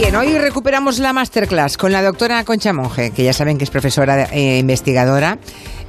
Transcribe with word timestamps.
bien, 0.00 0.14
hoy 0.14 0.38
recuperamos 0.38 1.00
la 1.00 1.12
masterclass 1.12 1.76
con 1.76 1.90
la 1.90 2.02
doctora 2.02 2.44
Concha 2.44 2.72
Monge, 2.72 3.10
que 3.10 3.24
ya 3.24 3.32
saben 3.32 3.58
que 3.58 3.64
es 3.64 3.70
profesora 3.70 4.28
e 4.30 4.58
investigadora 4.58 5.38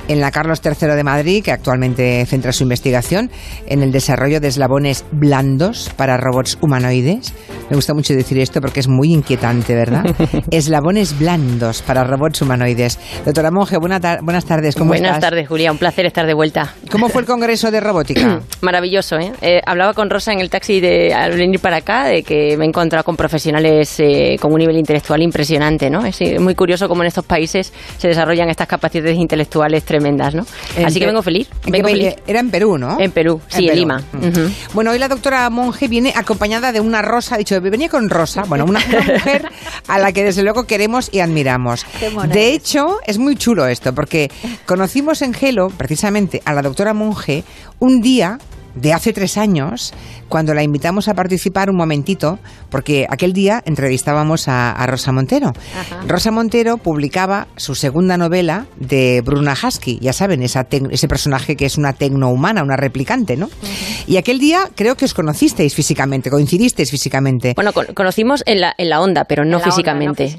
en 0.09 0.19
la 0.19 0.31
Carlos 0.31 0.59
III 0.65 0.95
de 0.95 1.03
Madrid, 1.03 1.43
que 1.43 1.51
actualmente 1.51 2.25
centra 2.25 2.51
su 2.51 2.63
investigación 2.63 3.29
en 3.67 3.83
el 3.83 3.91
desarrollo 3.91 4.41
de 4.41 4.47
eslabones 4.47 5.05
blandos 5.11 5.91
para 5.95 6.17
robots 6.17 6.57
humanoides. 6.61 7.31
Me 7.69 7.75
gusta 7.75 7.93
mucho 7.93 8.15
decir 8.15 8.39
esto 8.39 8.59
porque 8.59 8.79
es 8.79 8.87
muy 8.87 9.13
inquietante, 9.13 9.75
¿verdad? 9.75 10.03
eslabones 10.51 11.17
blandos 11.17 11.83
para 11.83 12.03
robots 12.03 12.41
humanoides. 12.41 12.97
Doctora 13.23 13.51
Monge, 13.51 13.77
buenas 13.77 14.45
tardes. 14.45 14.75
¿Cómo 14.75 14.89
buenas 14.89 15.19
tardes, 15.19 15.47
Julia. 15.47 15.71
Un 15.71 15.77
placer 15.77 16.07
estar 16.07 16.25
de 16.25 16.33
vuelta. 16.33 16.73
¿Cómo 16.91 17.09
fue 17.09 17.21
el 17.21 17.27
Congreso 17.27 17.69
de 17.69 17.79
Robótica? 17.79 18.41
Maravilloso, 18.61 19.17
¿eh? 19.19 19.31
¿eh? 19.41 19.61
Hablaba 19.63 19.93
con 19.93 20.09
Rosa 20.09 20.33
en 20.33 20.39
el 20.39 20.49
taxi 20.49 20.81
de, 20.81 21.13
al 21.13 21.37
venir 21.37 21.59
para 21.59 21.77
acá 21.77 22.05
de 22.05 22.23
que 22.23 22.57
me 22.57 22.65
he 22.65 22.67
encontrado 22.67 23.03
con 23.03 23.15
profesionales 23.15 23.99
eh, 23.99 24.37
con 24.41 24.51
un 24.51 24.57
nivel 24.57 24.77
intelectual 24.77 25.21
impresionante, 25.21 25.91
¿no? 25.91 26.03
Es 26.03 26.19
muy 26.39 26.55
curioso 26.55 26.87
cómo 26.87 27.03
en 27.03 27.07
estos 27.09 27.25
países 27.25 27.71
se 27.97 28.07
desarrollan 28.07 28.49
estas 28.49 28.67
capacidades 28.67 29.17
intelectuales 29.17 29.83
tremendas 29.83 29.98
tremendas, 29.99 30.33
¿no? 30.33 30.45
Así 30.85 30.99
que 30.99 31.05
vengo 31.05 31.21
feliz. 31.21 31.47
Vengo 31.65 31.89
feliz. 31.89 32.15
Era 32.25 32.39
en 32.39 32.49
Perú, 32.49 32.77
¿no? 32.77 32.99
En 32.99 33.11
Perú, 33.11 33.41
sí, 33.47 33.67
en, 33.67 33.75
Lima. 33.75 34.01
Bueno, 34.73 34.91
hoy 34.91 34.99
la 34.99 35.07
doctora 35.07 35.49
Monge 35.49 35.87
viene 35.87 36.13
acompañada 36.15 36.71
de 36.71 36.79
una 36.79 37.01
rosa, 37.01 37.35
ha 37.35 37.37
dicho, 37.37 37.59
venía 37.61 37.89
con 37.89 38.09
rosa, 38.09 38.43
bueno, 38.43 38.65
una, 38.65 38.79
mujer 38.79 39.49
a 39.87 39.99
la 39.99 40.11
que 40.11 40.23
desde 40.23 40.43
luego 40.43 40.63
queremos 40.63 41.09
y 41.11 41.19
admiramos. 41.19 41.85
De 42.31 42.53
hecho, 42.53 42.99
es 43.05 43.17
muy 43.17 43.35
chulo 43.35 43.67
esto, 43.67 43.93
porque 43.93 44.31
conocimos 44.65 45.21
en 45.21 45.33
Gelo, 45.33 45.69
precisamente, 45.69 46.41
a 46.45 46.53
la 46.53 46.61
doctora 46.61 46.93
Monge 46.93 47.43
un 47.79 48.01
día 48.01 48.39
de 48.75 48.93
hace 48.93 49.13
tres 49.13 49.37
años, 49.37 49.93
cuando 50.27 50.53
la 50.53 50.63
invitamos 50.63 51.07
a 51.07 51.13
participar 51.13 51.69
un 51.69 51.75
momentito, 51.75 52.39
porque 52.69 53.05
aquel 53.09 53.33
día 53.33 53.61
entrevistábamos 53.65 54.47
a, 54.47 54.85
Rosa 54.87 55.11
Montero. 55.11 55.53
Rosa 56.07 56.31
Montero 56.31 56.77
publicaba 56.77 57.47
su 57.57 57.75
segunda 57.75 58.17
novela 58.17 58.65
de 58.77 59.21
Bruna 59.25 59.53
Husky, 59.53 59.99
ya 60.01 60.13
saben, 60.13 60.41
esa 60.41 60.67
ese 60.69 61.07
personaje 61.07 61.55
que 61.55 61.65
es 61.65 61.77
una 61.77 61.93
tecnohumana, 61.93 62.63
una 62.63 62.75
replicante, 62.75 63.35
¿no? 63.35 63.49
Y 64.07 64.17
aquel 64.17 64.39
día 64.39 64.69
creo 64.75 64.95
que 64.95 65.05
os 65.05 65.13
conocisteis 65.13 65.75
físicamente, 65.75 66.29
coincidisteis 66.29 66.89
físicamente. 66.89 67.53
Bueno, 67.55 67.71
conocimos 67.93 68.43
en 68.45 68.61
la, 68.61 68.73
en 68.77 68.89
la 68.89 69.01
onda, 69.01 69.25
pero 69.25 69.45
no 69.45 69.59
físicamente. 69.59 70.35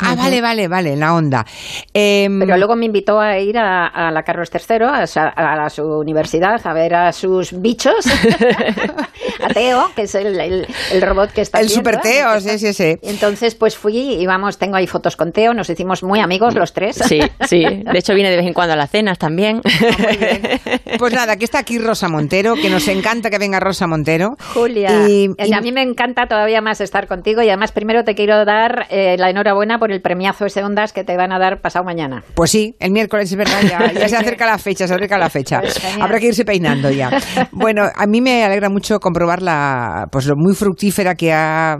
ah, 0.00 0.14
vale, 0.16 0.40
vale, 0.40 0.68
vale, 0.68 0.92
en 0.92 1.00
la 1.00 1.14
onda. 1.14 1.44
Em, 1.92 2.38
pero 2.38 2.56
luego 2.56 2.76
me 2.76 2.86
invitó 2.86 3.20
a 3.20 3.38
ir 3.38 3.58
a, 3.58 4.10
la 4.10 4.22
Carlos 4.22 4.50
III, 4.52 4.84
a, 4.84 5.64
a, 5.64 5.70
su 5.70 5.82
universidad, 5.82 6.60
a 6.64 6.72
ver 6.72 6.94
a 6.94 7.12
sus 7.12 7.52
bichos. 7.64 8.06
a 9.42 9.48
Teo, 9.48 9.90
que 9.96 10.02
es 10.02 10.14
el, 10.14 10.66
robot 11.00 11.32
que 11.32 11.40
está 11.40 11.60
El 11.60 11.70
super 11.70 11.98
Teo, 12.00 12.38
sí, 12.40 12.58
sí, 12.58 12.74
sí. 12.74 12.98
Entonces, 13.02 13.54
pues 13.54 13.76
fui 13.76 14.16
y 14.20 14.26
vamos, 14.26 14.58
tengo 14.58 14.76
ahí 14.76 14.86
fotos 14.86 15.16
con 15.16 15.32
Teo, 15.32 15.54
nos 15.54 15.70
hicimos 15.70 16.02
muy 16.02 16.20
amigos 16.20 16.54
los 16.54 16.74
tres. 16.74 16.96
Sí, 16.96 17.20
sí. 17.48 17.64
De 17.92 17.98
hecho, 17.98 18.14
viene 18.14 18.30
de 18.30 18.36
vez 18.36 18.46
en 18.46 18.52
cuando 18.52 18.74
a 18.74 18.76
las 18.76 18.90
cenas 18.90 19.18
también. 19.18 19.62
Ah, 19.64 20.58
pues 20.98 21.14
nada, 21.14 21.36
que 21.36 21.44
está 21.44 21.60
aquí 21.60 21.78
Rosa 21.78 22.08
Montero, 22.08 22.54
que 22.54 22.68
nos 22.68 22.86
encanta 22.88 23.30
que 23.30 23.38
venga 23.38 23.60
Rosa 23.60 23.86
Montero. 23.86 24.36
Julia, 24.52 25.08
y, 25.08 25.30
a 25.52 25.60
mí 25.62 25.72
me 25.72 25.82
encanta 25.82 26.26
todavía 26.26 26.60
más 26.60 26.82
estar 26.82 27.06
contigo 27.06 27.42
y 27.42 27.48
además 27.48 27.72
primero 27.72 28.04
te 28.04 28.14
quiero 28.14 28.44
dar 28.44 28.86
eh, 28.90 29.16
la 29.18 29.30
enhorabuena 29.30 29.78
por 29.78 29.90
el 29.90 30.02
premiazo 30.02 30.44
ese 30.44 30.62
Ondas 30.62 30.92
que 30.92 31.02
te 31.02 31.16
van 31.16 31.32
a 31.32 31.38
dar 31.38 31.62
pasado 31.62 31.84
mañana. 31.84 32.24
Pues 32.34 32.50
sí, 32.50 32.76
el 32.78 32.90
miércoles, 32.90 33.32
es 33.32 33.38
verdad, 33.38 33.62
ya, 33.62 34.08
se 34.08 34.16
acerca 34.16 34.44
la 34.44 34.58
fecha, 34.58 34.86
se 34.86 34.94
acerca 34.94 35.16
la 35.16 35.30
fecha. 35.30 35.60
Pues 35.60 35.80
Habrá 35.98 36.20
que 36.20 36.26
irse 36.26 36.44
peinando 36.44 36.90
ya. 36.90 37.10
Bueno, 37.54 37.84
a 37.94 38.06
mí 38.06 38.20
me 38.20 38.44
alegra 38.44 38.68
mucho 38.68 38.98
comprobar 38.98 39.42
la, 39.42 40.06
pues 40.10 40.26
lo 40.26 40.34
muy 40.36 40.54
fructífera 40.54 41.14
que 41.14 41.32
ha 41.32 41.76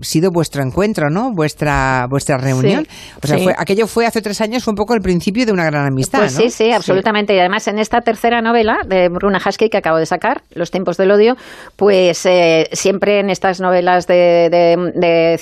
sido 0.00 0.30
vuestro 0.30 0.62
encuentro, 0.62 1.10
¿no? 1.10 1.32
Vuestra, 1.32 2.06
vuestra 2.08 2.38
reunión. 2.38 2.86
o 3.22 3.26
sea, 3.26 3.38
fue, 3.38 3.54
aquello 3.56 3.86
fue 3.86 4.06
hace 4.06 4.22
tres 4.22 4.40
años, 4.40 4.64
fue 4.64 4.72
un 4.72 4.76
poco 4.76 4.94
el 4.94 5.00
principio 5.00 5.46
de 5.46 5.52
una 5.52 5.64
gran 5.64 5.86
amistad. 5.86 6.20
Pues 6.20 6.32
sí, 6.32 6.50
sí, 6.50 6.72
absolutamente. 6.72 7.34
Y 7.34 7.38
además 7.38 7.68
en 7.68 7.78
esta 7.78 8.00
tercera 8.00 8.40
novela 8.40 8.78
de 8.86 9.08
Bruna 9.08 9.38
Husky 9.44 9.68
que 9.68 9.78
acabo 9.78 9.98
de 9.98 10.06
sacar, 10.06 10.42
Los 10.50 10.70
tiempos 10.70 10.96
del 10.96 11.10
odio, 11.10 11.36
pues 11.76 12.24
eh, 12.26 12.68
siempre 12.72 13.20
en 13.20 13.30
estas 13.30 13.60
novelas 13.60 14.06
de, 14.06 14.48
de, 14.50 15.38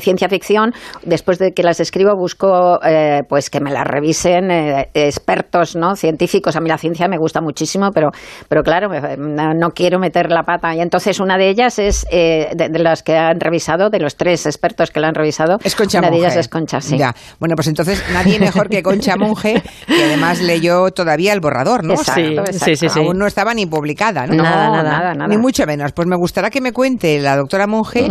ciencia 0.00 0.28
ficción, 0.28 0.72
después 1.04 1.38
de 1.38 1.52
que 1.52 1.62
las 1.62 1.80
escribo, 1.80 2.14
busco 2.16 2.78
eh, 2.84 3.20
pues 3.28 3.50
que 3.50 3.60
me 3.60 3.70
las 3.70 3.86
revisen 3.86 4.50
eh, 4.50 4.90
expertos, 4.94 5.76
¿no? 5.76 5.96
Científicos. 5.96 6.56
A 6.56 6.60
mí 6.60 6.68
la 6.68 6.78
ciencia 6.78 7.08
me 7.08 7.16
gusta 7.18 7.40
muchísimo, 7.40 7.90
pero, 7.92 8.10
pero 8.48 8.62
claro, 8.62 8.89
no, 9.18 9.70
quiero 9.70 9.98
meter 9.98 10.30
la 10.30 10.42
pata. 10.42 10.74
Y 10.74 10.80
entonces 10.80 11.20
una 11.20 11.36
de 11.38 11.48
ellas 11.48 11.78
es 11.78 12.06
de, 12.10 12.70
las 12.78 13.02
que 13.02 13.16
han 13.16 13.40
revisado, 13.40 13.90
de 13.90 13.98
los 13.98 14.16
tres 14.16 14.46
expertos 14.46 14.90
que 14.90 15.00
la 15.00 15.08
han 15.08 15.14
revisado. 15.14 15.58
Es 15.62 15.74
Concha 15.74 15.98
una 15.98 16.10
de 16.10 16.16
ellas 16.18 16.36
es 16.36 16.48
Concha, 16.48 16.80
sí. 16.80 16.98
Ya. 16.98 17.14
Bueno, 17.38 17.54
pues 17.56 17.68
entonces 17.68 18.02
nadie 18.12 18.38
mejor 18.38 18.68
que 18.68 18.82
Concha 18.82 19.16
Monge, 19.16 19.62
que 19.86 20.04
además 20.04 20.40
leyó 20.40 20.90
todavía 20.90 21.32
el 21.32 21.40
borrador, 21.40 21.84
¿no? 21.84 21.94
Exacto, 21.94 22.44
sí, 22.52 22.76
Sí, 22.76 22.86
Aún 22.96 23.18
no 23.18 23.26
estaba 23.26 23.54
ni 23.54 23.66
publicada, 23.66 24.26
¿no? 24.26 24.34
Nada, 24.34 24.70
nada, 24.70 25.14
nada, 25.14 25.28
Ni 25.28 25.36
mucho 25.36 25.66
menos. 25.66 25.92
Pues 25.92 26.06
me 26.08 26.16
gustaría 26.16 26.50
que 26.50 26.60
me 26.60 26.72
cuente 26.72 27.18
la 27.20 27.36
doctora 27.36 27.66
Monge 27.66 28.10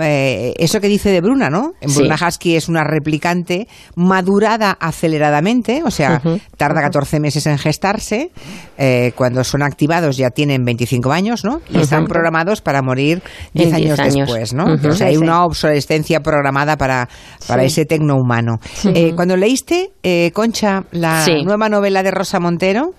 eh, 0.00 0.54
eso 0.58 0.80
que 0.80 0.88
dice 0.88 1.10
de 1.10 1.20
Bruna, 1.20 1.50
¿no? 1.50 1.72
Bruna 1.94 2.16
Husky 2.16 2.56
es 2.56 2.68
una 2.68 2.84
replicante 2.84 3.66
madurada 3.96 4.76
aceleradamente, 4.80 5.82
o 5.84 5.90
sea, 5.90 6.20
tarda 6.56 6.80
14 6.82 7.20
meses 7.20 7.46
en 7.46 7.58
gestarse. 7.58 8.30
Eh, 8.78 9.12
cuando 9.14 9.44
son 9.44 9.62
activados 9.62 10.11
ya 10.16 10.30
tienen 10.30 10.64
25 10.64 11.12
años, 11.12 11.44
¿no? 11.44 11.60
Y 11.70 11.80
están 11.80 12.06
programados 12.06 12.60
para 12.60 12.82
morir 12.82 13.22
10 13.54 13.72
años, 13.74 13.98
después, 13.98 14.52
¿no? 14.54 14.64
O 14.74 14.92
sea, 14.92 15.08
hay 15.08 15.16
una 15.16 15.44
obsolescencia 15.44 16.20
programada 16.20 16.76
para, 16.76 17.08
para 17.46 17.64
ese 17.64 17.84
tecno 17.84 18.16
humano. 18.16 18.58
Eh, 18.84 19.12
cuando 19.14 19.36
leíste, 19.36 19.92
Concha, 20.32 20.84
la 20.90 21.26
nueva 21.44 21.68
novela 21.68 22.02
de 22.02 22.10
Rosa 22.10 22.40
Montero, 22.40 22.94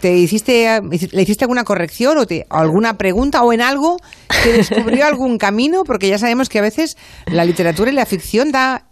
¿Te 0.00 0.16
hiciste, 0.16 0.80
¿Le 1.10 1.22
hiciste 1.22 1.44
alguna 1.44 1.64
corrección 1.64 2.18
o 2.18 2.24
alguna 2.50 2.96
pregunta 2.98 3.42
o 3.42 3.52
en 3.52 3.60
algo 3.60 3.96
que 4.44 4.52
descubrió 4.52 5.04
algún 5.06 5.38
camino? 5.38 5.82
Porque 5.84 6.08
ya 6.08 6.18
sabemos 6.18 6.48
que 6.48 6.60
a 6.60 6.62
veces 6.62 6.96
la 7.26 7.44
literatura 7.44 7.90
y 7.90 7.94
la 7.94 8.06
ficción 8.06 8.52
da 8.52 8.84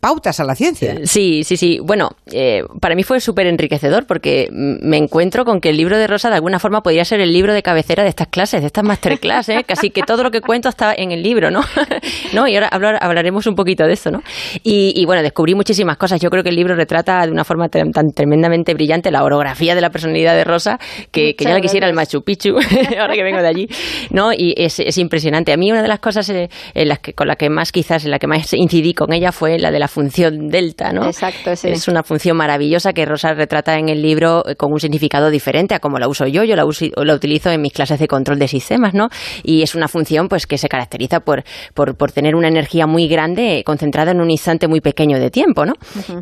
pautas 0.00 0.38
a 0.38 0.44
la 0.44 0.54
ciencia. 0.54 0.92
Eh, 0.92 1.06
sí, 1.06 1.42
sí, 1.44 1.56
sí. 1.56 1.80
Bueno, 1.82 2.10
eh, 2.32 2.62
para 2.80 2.94
mí 2.94 3.02
fue 3.02 3.20
súper 3.20 3.46
enriquecedor 3.46 4.06
porque 4.06 4.48
me 4.52 4.96
encuentro 4.96 5.44
con 5.44 5.60
que 5.60 5.70
el 5.70 5.76
libro 5.76 5.98
de 5.98 6.06
Rosa 6.06 6.28
de 6.28 6.36
alguna 6.36 6.58
forma 6.58 6.82
podría 6.82 7.04
ser 7.04 7.20
el 7.20 7.32
libro 7.32 7.52
de 7.52 7.62
cabecera 7.62 8.04
de 8.04 8.08
estas 8.08 8.28
clases, 8.28 8.60
de 8.60 8.68
estas 8.68 8.84
masterclass, 8.84 9.48
¿eh? 9.48 9.64
casi 9.66 9.90
que 9.90 10.02
todo 10.02 10.22
lo 10.22 10.30
que 10.30 10.40
cuento 10.40 10.68
está 10.68 10.94
en 10.96 11.10
el 11.10 11.22
libro, 11.22 11.50
¿no? 11.50 11.62
¿No? 12.32 12.46
Y 12.46 12.54
ahora 12.54 12.98
hablaremos 13.00 13.46
un 13.46 13.54
poquito 13.54 13.84
de 13.84 13.94
eso, 13.94 14.10
¿no? 14.10 14.22
Y, 14.62 15.04
bueno, 15.06 15.22
descubrí 15.22 15.54
muchísimas 15.54 15.96
cosas. 15.96 16.20
Yo 16.20 16.30
creo 16.30 16.42
que 16.42 16.50
el 16.50 16.56
libro 16.56 16.76
retrata 16.76 17.24
de 17.24 17.32
una 17.32 17.44
forma 17.44 17.68
tan, 17.68 17.90
tremendamente 18.14 18.74
brillante 18.74 19.10
la 19.10 19.24
orografía 19.24 19.74
de 19.74 19.80
la 19.80 19.90
personalidad 19.90 20.34
de 20.34 20.44
Rosa 20.44 20.78
que, 21.10 21.34
ya 21.38 21.50
la 21.50 21.60
quisiera 21.60 21.88
el 21.88 21.94
Machu 21.94 22.22
Picchu, 22.22 22.56
ahora 23.00 23.14
que 23.14 23.22
vengo 23.22 23.40
de 23.40 23.48
allí, 23.48 23.68
¿no? 24.10 24.32
Y 24.32 24.54
es, 24.56 24.78
es 24.78 24.98
impresionante. 24.98 25.52
A 25.52 25.56
mí 25.56 25.70
una 25.70 25.82
de 25.82 25.88
las 25.88 25.98
cosas 25.98 26.28
en 26.28 26.48
las 26.88 27.00
que, 27.00 27.14
con 27.14 27.26
la 27.26 27.36
que 27.36 27.50
más 27.50 27.72
quizás, 27.72 28.04
en 28.04 28.10
la 28.10 28.18
que 28.18 28.26
más 28.26 28.52
incidí 28.52 28.94
con 28.94 29.12
ella 29.12 29.32
fue 29.32 29.58
la 29.58 29.70
de 29.70 29.78
la 29.78 29.87
función 29.88 30.48
delta, 30.48 30.92
¿no? 30.92 31.06
Exacto, 31.06 31.54
sí. 31.56 31.68
Es 31.68 31.88
una 31.88 32.02
función 32.02 32.36
maravillosa 32.36 32.92
que 32.92 33.04
Rosa 33.04 33.34
retrata 33.34 33.78
en 33.78 33.88
el 33.88 34.02
libro 34.02 34.44
eh, 34.46 34.54
con 34.56 34.72
un 34.72 34.80
significado 34.80 35.30
diferente 35.30 35.74
a 35.74 35.80
como 35.80 35.98
la 35.98 36.08
uso 36.08 36.26
yo. 36.26 36.44
Yo 36.44 36.56
la, 36.56 36.64
uso, 36.64 36.86
la 36.96 37.14
utilizo 37.14 37.50
en 37.50 37.60
mis 37.60 37.72
clases 37.72 37.98
de 37.98 38.08
control 38.08 38.38
de 38.38 38.48
sistemas, 38.48 38.94
¿no? 38.94 39.08
Y 39.42 39.62
es 39.62 39.74
una 39.74 39.88
función 39.88 40.28
pues 40.28 40.46
que 40.46 40.58
se 40.58 40.68
caracteriza 40.68 41.20
por, 41.20 41.44
por, 41.74 41.96
por 41.96 42.12
tener 42.12 42.34
una 42.34 42.48
energía 42.48 42.86
muy 42.86 43.08
grande 43.08 43.62
concentrada 43.64 44.12
en 44.12 44.20
un 44.20 44.30
instante 44.30 44.68
muy 44.68 44.80
pequeño 44.80 45.18
de 45.18 45.30
tiempo, 45.30 45.64
¿no? 45.64 45.74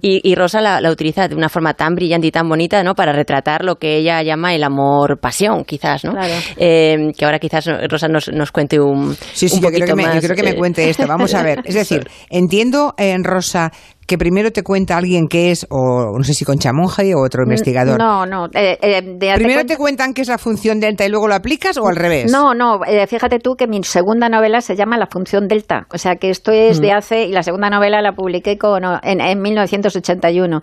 y, 0.03 0.35
Rosa 0.35 0.61
la, 0.61 0.91
utiliza 0.91 1.29
de 1.29 1.35
una 1.35 1.49
forma 1.49 1.75
tan 1.75 1.95
brillante 1.95 2.27
y 2.27 2.31
tan 2.31 2.49
bonita, 2.49 2.83
¿no? 2.83 2.95
Para 2.95 3.13
retratar 3.13 3.65
lo 3.65 3.77
que 3.77 3.97
ella 3.97 4.23
llama 4.23 4.55
el 4.55 4.63
amor-pasión, 4.63 5.65
quizás, 5.65 6.05
¿no? 6.05 6.13
Eh, 6.57 7.13
que 7.17 7.25
ahora 7.25 7.39
quizás 7.39 7.67
Rosa 7.89 8.09
nos, 8.09 8.29
nos 8.29 8.53
cuente 8.53 8.79
un, 8.79 9.17
sí, 9.33 9.49
sí, 9.49 9.61
yo 9.61 9.71
creo 9.71 9.87
que 9.87 9.95
me, 9.95 10.05
yo 10.05 10.21
creo 10.21 10.37
que 10.37 10.43
me 10.43 10.51
eh, 10.51 10.57
cuente 10.57 10.89
esto. 10.89 11.07
Vamos 11.07 11.35
a 11.35 11.43
ver. 11.43 11.63
Es 11.65 11.75
decir, 11.83 12.09
entiendo 12.31 12.95
en 12.99 13.25
Rosa 13.25 13.56
cosa 13.57 13.73
que 14.07 14.19
primero 14.19 14.53
te 14.53 14.63
cuenta 14.63 14.97
alguien 14.97 15.27
que 15.27 15.51
es, 15.51 15.67
o 15.69 16.17
no 16.17 16.23
sé 16.23 16.33
si 16.33 16.45
Concha 16.45 16.73
Monge 16.73 17.15
o 17.15 17.25
otro 17.25 17.43
investigador. 17.43 17.99
No, 17.99 18.25
no. 18.25 18.47
Eh, 18.55 18.79
eh, 18.81 19.35
primero 19.35 19.65
te, 19.67 19.77
cuentan 19.77 20.15
qué 20.15 20.23
es 20.23 20.29
la 20.29 20.39
función 20.39 20.79
delta 20.79 21.05
y 21.05 21.09
luego 21.09 21.27
lo 21.27 21.35
aplicas 21.35 21.77
o 21.77 21.89
al 21.89 21.97
revés. 21.97 22.31
No, 22.31 22.55
no. 22.55 22.81
Eh, 22.87 23.07
fíjate 23.07 23.41
tú 23.41 23.57
que 23.57 23.67
mi 23.67 23.83
segunda 23.83 24.29
novela 24.29 24.61
se 24.61 24.77
llama 24.77 24.97
La 24.97 25.07
función 25.07 25.49
delta. 25.49 25.87
O 25.93 25.99
sea 25.99 26.17
que 26.17 26.31
esto 26.31 26.53
es 26.53 26.81
de 26.81 26.93
mm. 26.93 26.97
hace, 26.97 27.25
y 27.25 27.33
la 27.33 27.43
segunda 27.43 27.69
novela 27.69 28.01
la 28.01 28.13
publiqué 28.13 28.57
con, 28.57 28.83
en, 29.03 29.21
en 29.21 29.41
1981. 29.41 30.61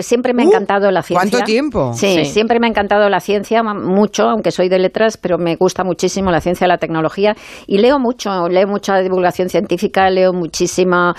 siempre 0.00 0.32
me 0.32 0.42
ha 0.42 0.46
uh, 0.46 0.48
encantado 0.48 0.90
la 0.90 1.02
ciencia. 1.02 1.30
¿Cuánto 1.30 1.44
tiempo? 1.44 1.92
Sí, 1.94 2.24
siempre 2.26 2.60
me 2.60 2.66
ha 2.68 2.70
encantado 2.70 3.08
la 3.08 3.20
ciencia, 3.20 3.62
mucho, 3.62 4.28
aunque 4.28 4.52
soy 4.52 4.68
de 4.68 4.78
letras, 4.78 5.16
pero 5.16 5.36
me 5.36 5.56
gusta 5.56 5.82
muchísimo 5.82 6.30
la 6.30 6.40
ciencia 6.40 6.66
y 6.66 6.68
la 6.68 6.78
tecnología. 6.78 7.34
Y 7.66 7.78
leo 7.78 7.98
mucho, 7.98 8.48
leo 8.48 8.68
mucha 8.68 8.98
divulgación 9.00 9.48
científica, 9.48 10.08
leo 10.10 10.32
muchísima, 10.32 11.14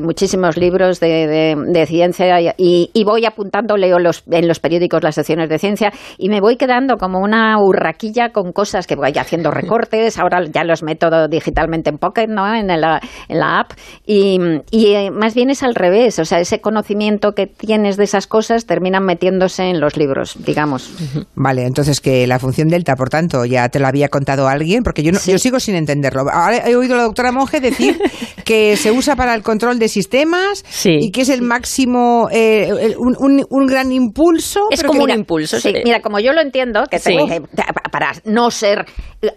muchísimos 0.00 0.56
libros 0.60 1.00
de, 1.00 1.84
ciencia 1.86 2.38
y, 2.56 3.04
voy 3.04 3.24
apuntando, 3.24 3.76
leo 3.76 3.98
los, 3.98 4.22
en 4.30 4.46
los 4.46 4.60
periódicos 4.60 5.02
las 5.02 5.14
secciones 5.16 5.48
de 5.48 5.58
ciencia 5.58 5.92
y 6.18 6.28
me 6.28 6.40
voy 6.40 6.56
quedando 6.56 6.96
como 6.96 7.18
una 7.20 7.58
urraquilla 7.58 8.30
con 8.30 8.52
cosas 8.52 8.86
que 8.86 8.94
voy 8.94 9.12
haciendo 9.18 9.50
recortes, 9.60 10.18
ahora 10.18 10.44
ya 10.52 10.64
los 10.64 10.82
meto 10.82 11.28
digitalmente 11.28 11.90
en 11.90 11.98
Pocket, 11.98 12.28
¿no? 12.28 12.54
en, 12.54 12.68
la, 12.68 13.00
en 13.28 13.38
la 13.38 13.60
app, 13.60 13.72
y, 14.06 14.38
eh, 14.72 15.10
más 15.10 15.34
bien 15.34 15.50
es 15.50 15.62
al 15.62 15.74
revés, 15.74 16.18
o 16.18 16.24
sea, 16.24 16.40
ese 16.40 16.60
conocimiento 16.60 17.32
que 17.32 17.46
tienes 17.46 17.96
de 17.96 18.04
esas 18.04 18.26
cosas 18.26 18.66
terminan 18.66 19.04
metiéndose 19.04 19.64
en 19.64 19.80
los 19.80 19.96
libros, 19.96 20.36
digamos. 20.44 20.92
Vale, 21.34 21.64
entonces 21.64 22.00
que 22.00 22.26
la 22.26 22.38
función 22.38 22.68
delta, 22.68 22.94
por 22.96 23.08
tanto, 23.08 23.44
ya 23.44 23.68
te 23.68 23.78
la 23.78 23.88
había 23.88 24.08
contado 24.08 24.48
alguien, 24.48 24.82
porque 24.82 25.02
yo, 25.02 25.12
no, 25.12 25.18
yo 25.24 25.38
sigo 25.38 25.60
sin 25.60 25.74
entenderlo. 25.74 26.26
Ahora 26.30 26.68
he 26.68 26.76
oído 26.76 26.94
a 26.94 26.98
la 26.98 27.02
doctora 27.04 27.32
Monge 27.32 27.60
decir 27.60 27.98
que 28.44 28.76
se 28.76 28.90
usa 28.92 29.16
para 29.16 29.34
el 29.34 29.42
control 29.42 29.78
de 29.78 29.88
sistemas 29.88 30.49
y 30.84 31.10
que 31.10 31.22
es 31.22 31.28
el 31.28 31.42
máximo, 31.42 32.28
eh, 32.30 32.94
un, 32.98 33.66
gran 33.66 33.92
impulso. 33.92 34.60
Es 34.70 34.82
como 34.82 35.04
un 35.04 35.10
impulso. 35.10 35.60
Sí, 35.60 35.72
mira, 35.84 36.00
como 36.00 36.18
yo 36.18 36.32
lo 36.32 36.40
entiendo, 36.40 36.84
que 36.90 36.98
para 37.90 38.12
no 38.24 38.50
ser 38.50 38.86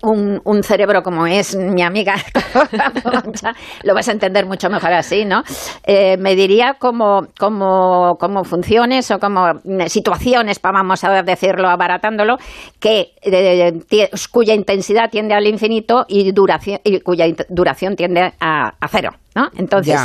un, 0.01 0.41
un, 0.45 0.63
cerebro 0.63 1.01
como 1.01 1.27
es 1.27 1.55
mi 1.55 1.81
amiga, 1.81 2.15
lo 3.83 3.93
vas 3.93 4.07
a 4.07 4.11
entender 4.11 4.45
mucho 4.45 4.69
mejor 4.69 4.93
así, 4.93 5.25
¿no? 5.25 5.43
Eh, 5.85 6.17
me 6.17 6.35
diría 6.35 6.75
como, 6.79 7.27
como, 7.37 8.15
como 8.19 8.43
funciones 8.43 9.11
o 9.11 9.19
como 9.19 9.61
situaciones, 9.87 10.59
vamos 10.61 11.03
a 11.03 11.23
decirlo 11.23 11.67
abaratándolo, 11.69 12.37
que 12.79 13.13
cuya 14.31 14.53
intensidad 14.53 15.09
tiende 15.09 15.33
al 15.33 15.47
infinito 15.47 16.05
y, 16.07 16.31
duración, 16.31 16.79
y 16.83 16.99
cuya 17.01 17.25
duración 17.49 17.95
tiende 17.95 18.33
a, 18.39 18.71
cero. 18.89 19.11
¿No? 19.35 19.49
Entonces, 19.55 19.99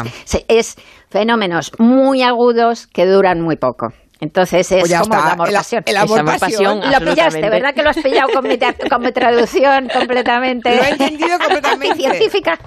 es 0.48 0.76
fenómenos 1.10 1.72
muy 1.78 2.22
agudos 2.22 2.86
que 2.86 3.06
duran 3.06 3.40
muy 3.40 3.56
poco. 3.56 3.92
Entonces 4.20 4.70
es 4.72 4.80
pues 4.80 5.00
como 5.00 5.14
el 5.14 5.30
amor 5.30 5.52
pasión. 5.52 5.82
El, 5.86 5.96
amor, 5.96 6.24
pasión. 6.38 6.80
Lo 6.80 6.98
pillaste, 6.98 7.48
¿verdad 7.48 7.72
que 7.72 7.82
lo 7.82 7.90
has 7.90 7.98
pillado 7.98 8.28
con 8.34 8.48
mi, 8.48 8.58
con 8.90 9.02
mi 9.02 9.12
traducción 9.12 9.88
completamente? 9.88 10.74
Lo 10.74 10.82
he 10.82 10.90
entendido 10.90 11.38
completamente. 11.38 11.98
científica. 11.98 12.58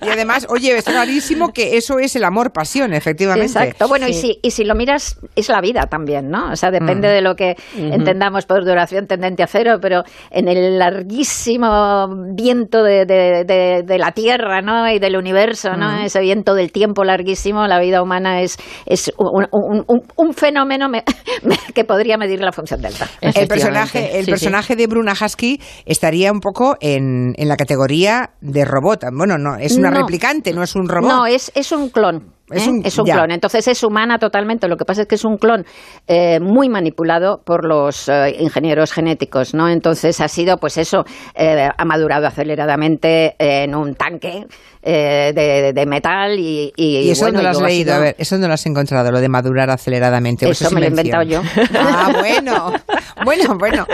Y 0.00 0.08
además, 0.08 0.46
oye, 0.48 0.76
es 0.76 0.86
rarísimo 0.92 1.52
que 1.52 1.76
eso 1.76 1.98
es 1.98 2.14
el 2.14 2.24
amor 2.24 2.52
pasión, 2.52 2.92
efectivamente. 2.94 3.46
Exacto. 3.46 3.88
Bueno, 3.88 4.06
y, 4.06 4.14
si, 4.14 4.38
y 4.42 4.52
si 4.52 4.64
lo 4.64 4.74
miras, 4.74 5.18
es 5.34 5.48
la 5.48 5.60
vida 5.60 5.86
también, 5.86 6.28
¿no? 6.28 6.52
O 6.52 6.56
sea, 6.56 6.70
depende 6.70 7.08
mm. 7.08 7.12
de 7.12 7.20
lo 7.22 7.34
que 7.34 7.56
entendamos 7.76 8.46
por 8.46 8.64
duración 8.64 9.06
tendente 9.06 9.42
a 9.42 9.46
cero, 9.48 9.78
pero 9.80 10.04
en 10.30 10.48
el 10.48 10.78
larguísimo 10.78 12.06
viento 12.34 12.82
de, 12.82 13.04
de, 13.04 13.98
la 13.98 14.12
Tierra, 14.12 14.60
¿no? 14.60 14.88
Y 14.90 14.98
del 14.98 15.16
universo, 15.16 15.76
¿no? 15.76 15.90
Mm. 15.90 16.04
Ese 16.04 16.20
viento 16.20 16.54
del 16.54 16.70
tiempo 16.70 17.02
larguísimo, 17.04 17.66
la 17.66 17.80
vida 17.80 18.02
humana 18.02 18.42
es, 18.42 18.56
es 18.86 19.12
un, 19.18 19.46
un 20.16 20.34
fenómeno 20.34 20.83
que 21.74 21.84
podría 21.84 22.16
medir 22.16 22.40
la 22.40 22.52
función 22.52 22.80
delta. 22.80 23.08
El 23.20 23.48
personaje, 23.48 24.18
el 24.18 24.26
personaje 24.26 24.76
de 24.76 24.86
Bruna 24.86 25.12
Husky 25.12 25.60
estaría 25.86 26.32
un 26.32 26.40
poco 26.40 26.76
en, 26.80 27.34
en, 27.36 27.48
la 27.48 27.56
categoría 27.56 28.30
de 28.40 28.64
robot. 28.64 29.04
Bueno, 29.12 29.38
no, 29.38 29.56
es 29.56 29.76
una 29.76 29.90
replicante, 29.90 30.52
no 30.52 30.62
es 30.62 30.74
un 30.74 30.88
robot. 30.88 31.10
No, 31.10 31.26
es, 31.26 31.52
es 31.54 31.72
un 31.72 31.90
clon. 31.90 32.34
Es 32.56 32.66
¿eh? 32.66 33.00
un, 33.00 33.06
clon, 33.06 33.30
entonces 33.30 33.66
es 33.68 33.82
humana 33.82 34.18
totalmente. 34.18 34.68
Lo 34.68 34.76
que 34.76 34.84
pasa 34.84 35.02
es 35.02 35.08
que 35.08 35.14
es 35.14 35.24
un 35.24 35.36
clon 35.36 35.64
eh, 36.06 36.40
muy 36.40 36.68
manipulado 36.68 37.40
por 37.44 37.66
los 37.66 38.08
eh, 38.08 38.36
ingenieros 38.38 38.92
genéticos, 38.92 39.54
¿no? 39.54 39.68
Entonces 39.68 40.20
ha 40.20 40.28
sido, 40.28 40.58
pues 40.58 40.78
eso, 40.78 41.04
ha 41.36 41.84
madurado 41.84 42.26
aceleradamente 42.26 43.34
en 43.38 43.74
un 43.74 43.94
tanque 43.94 44.46
de, 44.82 45.84
metal 45.86 46.38
y, 46.38 46.72
y, 46.76 47.10
eso 47.10 47.30
no 47.30 47.42
lo 47.42 47.48
has 47.48 47.60
leído, 47.60 47.94
a 47.94 47.98
ver, 47.98 48.16
eso 48.18 48.36
no 48.38 48.48
lo 48.48 48.54
has 48.54 48.66
encontrado, 48.66 49.10
lo 49.10 49.20
de 49.20 49.28
madurar 49.28 49.70
aceleradamente. 49.70 50.48
Eso, 50.48 50.70
me 50.70 50.80
lo 50.80 50.86
he 50.86 50.90
inventado 50.90 51.24
yo. 51.24 51.42
Ah, 51.74 52.12
bueno, 52.18 52.72
bueno, 53.24 53.56
bueno. 53.58 53.86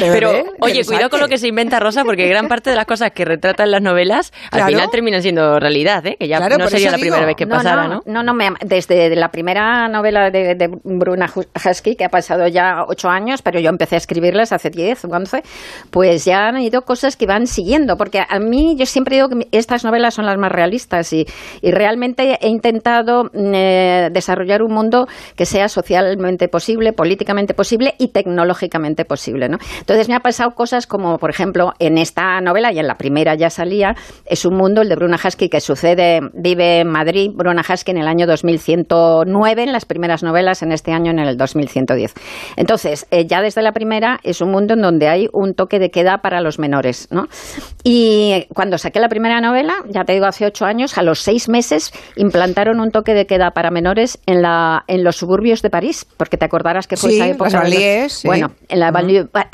Pero, 0.00 0.44
oye, 0.60 0.84
cuidado 0.84 1.10
con 1.10 1.20
lo 1.20 1.28
que 1.28 1.38
se 1.38 1.48
inventa 1.48 1.80
Rosa, 1.80 2.04
porque 2.04 2.26
gran 2.28 2.48
parte 2.48 2.70
de 2.70 2.76
las 2.76 2.86
cosas 2.86 3.12
que 3.12 3.24
retratan 3.24 3.70
las 3.70 3.82
novelas 3.82 4.32
al 4.50 4.64
final 4.64 4.90
terminan 4.90 5.22
siendo 5.22 5.58
realidad, 5.58 6.04
¿eh? 6.06 6.16
que 6.18 6.28
ya 6.28 6.38
no 6.40 6.68
sería 6.68 6.90
la 6.90 6.98
primera 6.98 7.26
vez 7.26 7.36
que 7.36 7.46
pasa 7.46 7.74
no, 7.74 7.77
¿no? 7.86 8.22
No, 8.22 8.34
desde 8.64 9.14
la 9.14 9.28
primera 9.30 9.88
novela 9.88 10.30
de, 10.30 10.68
Bruna 10.84 11.26
Husky, 11.26 11.96
que 11.96 12.04
ha 12.04 12.08
pasado 12.08 12.48
ya 12.48 12.84
ocho 12.88 13.08
años, 13.08 13.42
pero 13.42 13.60
yo 13.60 13.70
empecé 13.70 13.96
a 13.96 13.98
escribirlas 13.98 14.52
hace 14.52 14.70
diez 14.70 15.04
o 15.04 15.08
once, 15.08 15.42
pues 15.90 16.24
ya 16.24 16.48
han 16.48 16.58
ido 16.58 16.82
cosas 16.82 17.16
que 17.16 17.26
van 17.26 17.46
siguiendo, 17.46 17.96
porque 17.96 18.20
a 18.26 18.38
mí 18.38 18.76
yo 18.78 18.86
siempre 18.86 19.16
digo 19.16 19.28
que 19.28 19.48
estas 19.52 19.84
novelas 19.84 20.14
son 20.14 20.26
las 20.26 20.38
más 20.38 20.50
realistas 20.50 21.12
y, 21.12 21.26
realmente 21.62 22.38
he 22.40 22.48
intentado 22.48 23.24
mm, 23.24 23.54
eh, 23.54 24.08
desarrollar 24.10 24.62
un 24.62 24.72
mundo 24.72 25.06
que 25.36 25.44
sea 25.44 25.68
socialmente 25.68 26.48
posible, 26.48 26.92
políticamente 26.92 27.54
posible 27.54 27.94
y 27.98 28.08
tecnológicamente 28.08 29.04
posible. 29.04 29.48
¿no? 29.48 29.58
Entonces 29.78 30.08
me 30.08 30.14
ha 30.14 30.20
pasado 30.20 30.52
cosas 30.52 30.86
como, 30.86 31.18
por 31.18 31.30
ejemplo, 31.30 31.72
en 31.78 31.98
esta 31.98 32.40
novela, 32.40 32.72
y 32.72 32.78
en 32.78 32.86
la 32.86 32.96
primera 32.96 33.34
ya 33.34 33.50
salía, 33.50 33.94
es 34.24 34.44
un 34.44 34.56
mundo, 34.56 34.82
el 34.82 34.88
de 34.88 34.96
Bruna 34.96 35.18
Husky, 35.22 35.48
que 35.48 35.60
sucede, 35.60 36.20
vive 36.32 36.80
en 36.80 36.88
Madrid, 36.88 37.30
Bruna 37.34 37.57
Haske 37.66 37.90
en 37.90 37.98
el 37.98 38.08
año 38.08 38.26
2109, 38.26 39.62
en 39.62 39.72
las 39.72 39.84
primeras 39.84 40.22
novelas, 40.22 40.62
en 40.62 40.72
este 40.72 40.92
año 40.92 41.10
en 41.10 41.18
el 41.18 41.36
2110. 41.36 42.14
Entonces, 42.56 43.06
eh, 43.10 43.26
ya 43.26 43.40
desde 43.40 43.62
la 43.62 43.72
primera 43.72 44.20
es 44.22 44.40
un 44.40 44.50
mundo 44.50 44.74
en 44.74 44.82
donde 44.82 45.08
hay 45.08 45.28
un 45.32 45.54
toque 45.54 45.78
de 45.78 45.90
queda 45.90 46.18
para 46.18 46.40
los 46.40 46.58
menores. 46.58 47.08
¿no? 47.10 47.26
Y 47.84 48.46
cuando 48.54 48.78
saqué 48.78 49.00
la 49.00 49.08
primera 49.08 49.40
novela, 49.40 49.74
ya 49.88 50.04
te 50.04 50.12
digo, 50.12 50.26
hace 50.26 50.46
ocho 50.46 50.64
años, 50.64 50.98
a 50.98 51.02
los 51.02 51.20
seis 51.20 51.48
meses 51.48 51.92
implantaron 52.16 52.80
un 52.80 52.90
toque 52.90 53.14
de 53.14 53.26
queda 53.26 53.52
para 53.52 53.70
menores 53.70 54.18
en, 54.26 54.42
la, 54.42 54.84
en 54.86 55.04
los 55.04 55.16
suburbios 55.16 55.62
de 55.62 55.70
París, 55.70 56.06
porque 56.16 56.36
te 56.36 56.44
acordarás 56.44 56.86
que 56.86 56.96
fue 56.96 57.14
esa 57.14 57.28
época. 57.28 57.62
Bueno, 58.24 58.48
en 58.68 58.80
la 58.80 58.92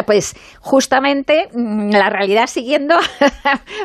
pues 0.06 0.34
justamente 0.60 1.48
mm, 1.52 1.90
la 1.90 2.10
realidad 2.10 2.46
siguiendo 2.46 2.94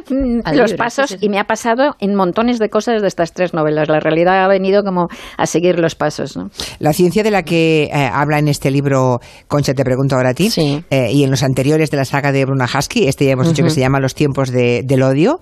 los 0.53 0.73
pasos 0.73 1.17
y 1.19 1.29
me 1.29 1.39
ha 1.39 1.45
pasado 1.45 1.95
en 1.99 2.15
montones 2.15 2.59
de 2.59 2.69
cosas 2.69 3.01
de 3.01 3.07
estas 3.07 3.33
tres 3.33 3.53
novelas. 3.53 3.89
La 3.89 3.99
realidad 4.09 4.43
ha 4.43 4.47
venido 4.47 4.83
como 4.83 5.07
a 5.37 5.45
seguir 5.45 5.79
los 5.79 5.95
pasos. 5.95 6.35
¿no? 6.35 6.49
La 6.79 6.93
ciencia 6.93 7.23
de 7.23 7.31
la 7.31 7.43
que 7.43 7.83
eh, 7.83 8.09
habla 8.11 8.39
en 8.39 8.47
este 8.47 8.71
libro, 8.71 9.19
Concha, 9.47 9.73
te 9.73 9.83
pregunto 9.83 10.15
ahora 10.15 10.29
a 10.29 10.33
ti, 10.33 10.49
eh, 10.89 11.11
y 11.11 11.23
en 11.23 11.31
los 11.31 11.43
anteriores 11.43 11.91
de 11.91 11.97
la 11.97 12.05
saga 12.05 12.31
de 12.31 12.45
Bruna 12.45 12.65
Husky, 12.65 13.07
este 13.07 13.25
ya 13.25 13.31
hemos 13.31 13.47
dicho 13.47 13.63
que 13.63 13.69
se 13.69 13.79
llama 13.79 13.99
Los 13.99 14.15
tiempos 14.15 14.51
del 14.51 15.03
odio, 15.03 15.39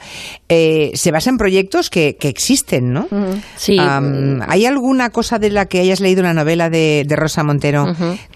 eh, 0.50 0.92
se 0.94 1.12
basa 1.12 1.30
en 1.30 1.38
proyectos 1.38 1.90
que, 1.90 2.18
existen, 2.28 2.92
¿no? 2.92 3.08
Sí. 3.56 3.78
¿Hay 3.80 4.66
alguna 4.66 5.10
cosa 5.10 5.40
de 5.40 5.50
la 5.50 5.66
que 5.66 5.80
hayas 5.80 6.02
leído 6.02 6.22
una 6.22 6.34
novela 6.34 6.70
de, 6.70 7.06
Rosa 7.18 7.44
Montero 7.44 7.86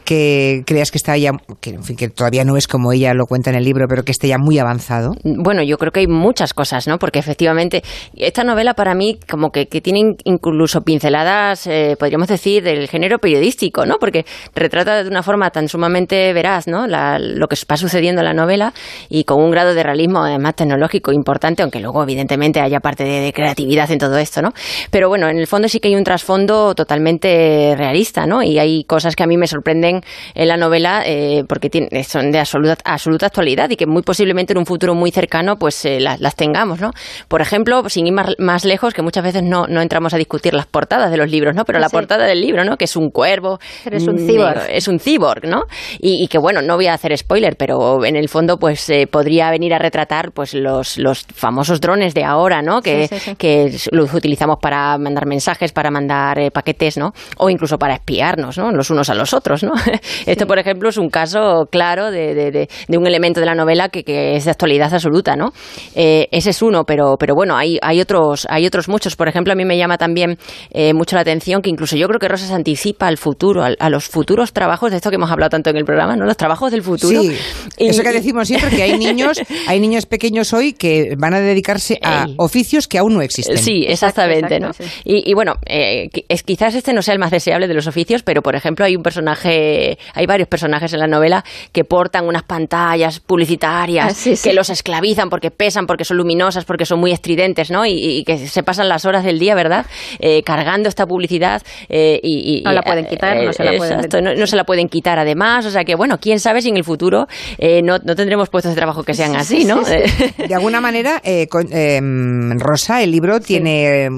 que 0.06 0.64
creas 0.66 0.92
que 0.92 0.98
está 0.98 1.16
ya, 1.18 1.32
que, 1.60 1.70
en 1.70 1.84
fin, 1.84 1.96
que 1.96 2.10
todavía 2.10 2.44
no 2.44 2.58
es 2.58 2.68
como 2.68 2.92
ella 2.92 3.14
lo 3.14 3.26
cuenta 3.28 3.50
en 3.50 3.56
el 3.56 3.64
libro, 3.64 3.86
pero 3.88 4.04
que 4.04 4.12
esté 4.12 4.28
ya 4.28 4.38
muy 4.38 4.60
avanzado? 4.60 5.14
Bueno, 5.24 5.62
yo 5.64 5.78
creo 5.78 5.92
que 5.92 6.02
hay 6.02 6.08
muchas 6.08 6.54
cosas, 6.54 6.88
¿no? 6.88 6.98
Porque 6.98 7.20
efectivamente, 7.20 7.84
esta 8.16 8.44
novela 8.44 8.74
para 8.74 8.96
mí 8.96 9.20
como 9.30 9.52
que, 9.52 9.68
que 9.68 9.82
tiene 9.82 10.16
incluso 10.26 10.82
pinceladas, 10.82 11.68
eh, 11.68 11.96
podríamos 11.98 12.28
decir, 12.28 12.64
del 12.64 12.88
género 12.88 13.20
periodístico, 13.20 13.86
¿no? 13.86 13.98
Porque 14.00 14.26
retrata 14.56 15.04
de 15.04 15.10
una 15.10 15.24
forma 15.24 15.50
tan 15.52 15.68
sumamente 15.68 16.34
veraz, 16.34 16.68
¿no? 16.68 16.88
lo 16.88 17.48
que 17.48 17.56
va 17.70 17.78
sucediendo 17.78 18.22
en 18.22 18.26
la 18.26 18.34
novela 18.34 18.74
y 19.10 19.24
con 19.24 19.42
un 19.42 19.52
grado 19.52 19.74
de 19.74 19.84
realismo 19.84 20.24
además 20.24 20.56
tecnológico 20.56 21.12
importante, 21.12 21.62
aunque 21.64 21.80
luego 21.80 22.04
evidentemente 22.04 22.60
haya 22.60 22.80
parte 22.80 23.04
de, 23.04 23.32
creatividad 23.32 23.90
en 23.92 23.98
todo 23.98 24.18
esto, 24.18 24.42
¿no? 24.42 24.52
Pero 24.90 25.08
bueno, 25.08 25.30
en 25.30 25.38
el 25.38 25.48
fondo 25.48 25.70
sí 25.70 25.80
que 25.80 25.88
hay 25.88 25.96
un 25.96 26.04
trasfondo 26.04 26.76
totalmente 26.76 27.76
realista, 27.78 28.26
¿no? 28.26 28.44
Y 28.44 28.60
hay 28.60 28.84
cosas 28.84 29.16
que 29.16 29.24
a 29.24 29.28
mí 29.28 29.38
me 29.38 29.48
sorprenden 29.48 30.02
en 30.34 30.48
la 30.48 30.58
novela 30.58 31.04
eh, 31.06 31.44
porque 31.48 31.70
son 32.06 32.32
de 32.32 32.40
absoluta, 32.40 33.26
actualidad 33.26 33.70
y 33.70 33.78
que 33.78 33.86
muy 33.86 34.02
posiblemente 34.02 34.54
en 34.54 34.60
un 34.60 34.66
futuro 34.66 34.96
muy 34.96 35.12
cercano 35.12 35.58
pues 35.58 35.86
eh, 35.86 36.00
las, 36.00 36.36
tengamos, 36.36 36.82
¿no? 36.82 36.92
Por 37.28 37.42
ejemplo, 37.42 37.88
sin 37.90 38.08
ir 38.08 38.14
más, 38.14 38.36
más 38.38 38.66
lejos, 38.66 38.94
que 38.94 39.02
muchas 39.02 39.24
veces 39.24 39.44
no, 39.44 39.68
no 39.68 39.82
entramos 39.82 40.11
a 40.14 40.18
discutir 40.18 40.54
las 40.54 40.66
portadas 40.66 41.12
de 41.12 41.18
los 41.18 41.30
libros, 41.30 41.56
¿no? 41.56 41.66
Pero 41.66 41.80
la 41.80 41.90
portada 41.90 42.26
del 42.26 42.42
libro, 42.42 42.64
¿no? 42.64 42.78
Que 42.78 42.86
es 42.86 42.96
un 42.96 43.10
cuervo. 43.10 43.60
es 43.90 44.08
un 44.08 44.18
cyborg. 44.18 44.70
Es 44.70 44.88
un 44.88 45.00
cyborg, 45.00 45.46
¿no? 45.46 45.64
Y, 46.00 46.28
que, 46.28 46.38
bueno, 46.38 46.62
no 46.62 46.76
voy 46.76 46.88
a 46.88 46.94
hacer 46.94 47.18
spoiler, 47.18 47.56
pero 47.58 48.04
en 48.06 48.16
el 48.16 48.30
fondo, 48.30 48.58
pues 48.58 48.90
eh, 48.90 49.08
podría 49.08 49.50
venir 49.52 49.74
a 49.74 49.80
retratar 49.80 50.32
pues 50.32 50.54
los, 50.54 50.98
los 50.98 51.26
famosos 51.34 51.82
drones 51.82 52.14
de 52.14 52.24
ahora, 52.24 52.62
¿no? 52.62 52.82
Que, 52.82 53.10
que 53.38 53.76
los 53.92 54.14
utilizamos 54.14 54.58
para 54.62 54.98
mandar 54.98 55.26
mensajes, 55.26 55.72
para 55.72 55.92
mandar 55.92 56.40
eh, 56.40 56.52
paquetes, 56.52 56.98
¿no? 56.98 57.12
O 57.38 57.50
incluso 57.50 57.78
para 57.78 57.96
espiarnos, 57.96 58.58
¿no? 58.58 58.72
Los 58.72 58.90
unos 58.90 59.10
a 59.10 59.16
los 59.16 59.34
otros, 59.34 59.64
¿no? 59.64 59.74
Esto, 60.26 60.48
por 60.48 60.60
ejemplo, 60.60 60.90
es 60.90 60.98
un 60.98 61.10
caso 61.10 61.68
claro 61.72 62.12
de, 62.12 62.34
de, 62.34 62.52
de, 62.52 62.98
un 62.98 63.08
elemento 63.08 63.40
de 63.40 63.46
la 63.46 63.56
novela 63.56 63.90
que, 63.90 64.04
que 64.04 64.36
es 64.36 64.46
de 64.46 64.52
actualidad 64.52 64.94
absoluta, 64.94 65.36
¿no? 65.36 65.52
Eh, 65.96 66.28
ese 66.32 66.52
es 66.52 66.62
uno, 66.62 66.84
pero, 66.86 67.16
pero 67.20 67.36
bueno, 67.36 67.58
hay, 67.58 67.78
hay, 67.82 68.02
otros, 68.02 68.48
hay 68.50 68.66
otros 68.66 68.88
muchos. 68.88 69.16
Por 69.16 69.28
ejemplo, 69.28 69.54
a 69.54 69.56
mí 69.56 69.66
me 69.66 69.78
llama 69.78 69.98
también 70.02 70.40
eh, 70.72 70.96
mucho 70.96 71.16
la 71.16 71.22
atención, 71.22 71.62
que 71.62 71.70
incluso 71.70 71.96
yo 71.96 72.08
creo 72.08 72.20
que 72.20 72.28
Rosa 72.28 72.48
se 72.48 72.54
anticipa 72.56 73.06
al 73.06 73.18
futuro, 73.18 73.64
a, 73.64 73.90
los 73.92 74.08
futuros 74.08 74.52
trabajos, 74.52 74.90
de 74.90 74.98
esto 74.98 75.12
que 75.12 75.18
hemos 75.18 75.30
hablado 75.30 75.52
tanto 75.52 75.70
en 75.70 75.78
el 75.78 75.86
programa, 75.86 76.16
¿no? 76.16 76.26
Los 76.26 76.38
trabajos 76.38 76.72
del 76.72 76.82
futuro. 76.82 77.22
Sí, 77.22 77.38
eso 77.78 78.02
que 78.02 78.12
decimos 78.12 78.48
siempre, 78.48 78.72
que 78.72 78.82
hay 78.82 78.98
niños, 78.98 79.40
hay 79.68 79.80
niños 79.80 80.08
pequeños 80.08 80.54
hoy 80.54 80.74
que 80.74 81.16
van 81.20 81.36
a 81.36 81.40
dedicarse 81.40 82.00
a 82.02 82.26
oficios 82.38 82.88
que 82.88 82.98
aún 82.98 83.14
no 83.14 83.22
existen. 83.22 83.60
Sí, 83.60 83.86
exactamente, 83.88 84.60
¿no? 84.60 84.72
Y, 85.04 85.34
bueno, 85.36 85.54
eh, 85.68 86.10
es, 86.28 86.42
quizás 86.42 86.74
este 86.74 86.94
no 86.94 87.04
sea 87.04 87.14
el 87.14 87.20
más 87.20 87.30
deseable 87.30 87.68
de 87.68 87.76
los 87.76 87.86
oficios, 87.86 88.24
pero 88.24 88.42
por 88.42 88.56
ejemplo 88.56 88.84
hay 88.84 88.96
un 88.96 89.04
personaje, 89.04 90.00
hay 90.16 90.26
varios 90.26 90.48
personajes 90.48 90.92
en 90.94 91.00
la 91.00 91.08
novela 91.08 91.46
que 91.72 91.84
portan 91.84 92.26
unas 92.26 92.44
pantallas 92.44 93.20
publicitarias 93.20 94.28
ah, 94.28 94.32
que 94.44 94.54
los 94.54 94.72
esclavizan 94.72 95.30
porque 95.30 95.52
pesan, 95.52 95.86
porque 95.86 96.06
son 96.06 96.18
luminosas, 96.18 96.66
porque 96.66 96.86
son 96.86 97.00
muy 97.00 97.12
estridentes, 97.12 97.70
¿no? 97.70 97.86
Y, 97.86 98.24
que 98.26 98.38
se 98.38 98.64
pasan 98.64 98.88
las 98.90 99.06
horas 99.06 99.24
del 99.24 99.40
día, 99.40 99.56
¿verdad? 99.56 99.86
Eh, 100.20 100.44
cargando 100.44 100.90
esta 100.90 101.06
publicidad 101.06 101.62
eh, 101.90 102.20
y, 102.24 102.64
no 102.64 102.72
la 102.72 102.82
pueden 102.82 103.06
quitar, 103.06 103.44
no 103.44 103.54
se 103.54 103.64
la 103.64 103.78
pueden 103.78 104.40
no, 104.40 104.48
se 104.48 104.56
la 104.56 104.64
pueden 104.64 104.88
quitar 104.88 105.20
además, 105.20 105.66
o 105.66 105.72
sea 105.72 105.84
que 105.84 105.96
bueno, 105.96 106.18
quién 106.20 106.40
sabe 106.40 106.62
si 106.62 106.70
en 106.70 106.78
el 106.78 106.84
futuro 106.84 107.28
no, 107.84 107.98
no, 108.04 108.16
tendremos 108.16 108.50
puestos 108.50 108.72
de 108.72 108.76
trabajo 108.76 109.04
que 109.04 109.14
sean 109.14 109.36
así, 109.36 109.66
¿no? 109.66 109.82
De 110.48 110.56
alguna 110.56 110.82
manera, 110.82 111.22
em, 111.24 112.60
Rosa, 112.60 113.02
el 113.02 113.12
libro 113.12 113.40
tiene 113.40 114.10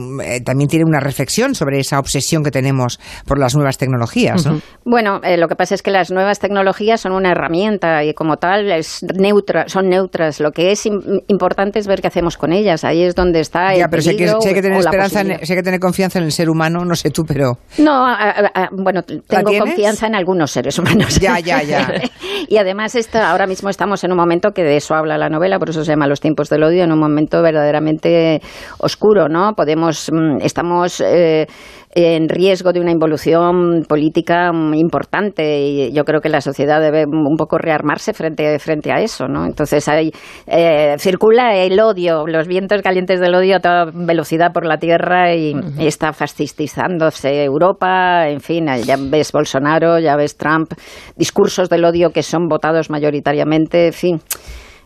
también 0.46 0.68
tiene 0.70 0.86
una 0.86 1.00
reflexión 1.00 1.56
sobre 1.56 1.80
esa 1.80 2.00
obsesión 2.00 2.44
que 2.44 2.52
tenemos 2.52 3.00
por 3.26 3.40
las 3.40 3.56
nuevas 3.56 3.78
tecnologías, 3.78 4.46
¿no? 4.46 4.62
Bueno, 4.86 5.22
lo 5.24 5.48
que 5.48 5.56
pasa 5.56 5.76
es 5.76 5.82
que 5.82 5.92
las 5.92 6.12
nuevas 6.12 6.40
tecnologías 6.40 7.02
son 7.02 7.14
una 7.14 7.32
herramienta 7.32 8.04
y 8.04 8.14
como 8.14 8.38
tal 8.38 8.72
es 8.72 9.04
neutra, 9.04 9.68
son 9.68 9.90
neutras. 9.90 10.40
Lo 10.40 10.52
que 10.52 10.72
es 10.72 10.86
importante 10.86 11.80
es 11.80 11.88
ver 11.88 12.02
qué 12.02 12.08
hacemos 12.08 12.38
con 12.38 12.54
ellas. 12.54 12.84
Ahí 12.84 13.04
es 13.04 13.16
donde 13.16 13.40
está 13.40 13.76
ya, 13.76 13.88
pero 13.88 14.02
sé 14.02 14.16
que, 14.16 14.26
que 14.26 14.62
tener 14.62 14.80
esperanza, 14.80 15.24
sé 15.44 15.56
que 15.56 15.63
tener 15.64 15.80
confianza 15.80 16.20
en 16.20 16.26
el 16.26 16.32
ser 16.32 16.50
humano, 16.50 16.86
no 16.86 16.96
sé 16.96 17.10
tú, 17.10 17.24
pero... 17.26 17.58
No, 17.78 18.06
bueno, 18.72 19.02
tengo 19.04 19.52
confianza 19.58 20.08
en 20.08 20.16
algunos 20.16 20.52
seres 20.52 20.78
humanos. 20.80 21.20
Ya, 21.20 21.40
ya, 21.40 21.64
ya. 21.64 21.94
y 22.48 22.58
además 22.58 22.96
está, 22.96 23.32
ahora 23.32 23.48
mismo 23.48 23.70
estamos 23.70 24.04
en 24.04 24.12
un 24.12 24.18
momento 24.18 24.52
que 24.52 24.64
de 24.64 24.78
eso 24.78 24.96
habla 24.96 25.18
la 25.18 25.30
novela, 25.30 25.60
por 25.60 25.70
eso 25.70 25.84
se 25.84 25.92
llama 25.92 26.08
Los 26.08 26.20
tiempos 26.20 26.50
del 26.50 26.64
odio, 26.64 26.84
en 26.84 26.92
un 26.92 27.00
momento 27.00 27.42
verdaderamente 27.42 28.42
oscuro, 28.80 29.30
¿no? 29.30 29.54
Podemos, 29.54 30.10
mm, 30.12 30.38
estamos... 30.42 31.02
Eh, 31.02 31.48
en 31.96 32.28
riesgo 32.28 32.74
de 32.74 32.80
una 32.80 32.92
involución 32.92 33.86
política 33.88 34.52
importante 34.74 35.62
y 35.62 35.94
yo 35.94 36.04
creo 36.06 36.22
que 36.22 36.30
la 36.30 36.42
sociedad 36.42 36.82
debe 36.82 37.06
un 37.06 37.36
poco 37.38 37.58
rearmarse 37.58 38.14
frente, 38.14 38.58
frente 38.60 38.92
a 38.92 39.00
eso, 39.00 39.28
¿no? 39.28 39.46
Entonces 39.46 39.88
hay, 39.88 40.12
eh, 40.48 40.96
circula 40.98 41.56
el 41.56 41.80
odio, 41.80 42.26
los 42.26 42.48
vientos 42.48 42.82
calientes 42.82 43.20
del 43.20 43.36
odio 43.36 43.58
a 43.58 43.60
toda 43.60 43.86
velocidad 43.94 44.52
por 44.54 44.66
la 44.66 44.78
tierra 44.78 45.36
y, 45.36 45.53
está 45.80 46.14
fascistizándose 46.14 47.44
Europa, 47.44 48.28
en 48.28 48.42
fin, 48.42 48.68
ya 48.86 48.98
ves 48.98 49.32
Bolsonaro, 49.32 50.00
ya 50.00 50.16
ves 50.16 50.38
Trump, 50.38 50.74
discursos 51.16 51.70
del 51.70 51.86
odio 51.86 52.12
que 52.12 52.24
son 52.24 52.48
votados 52.48 52.90
mayoritariamente, 52.90 53.88
en 53.88 53.94
fin. 53.94 54.22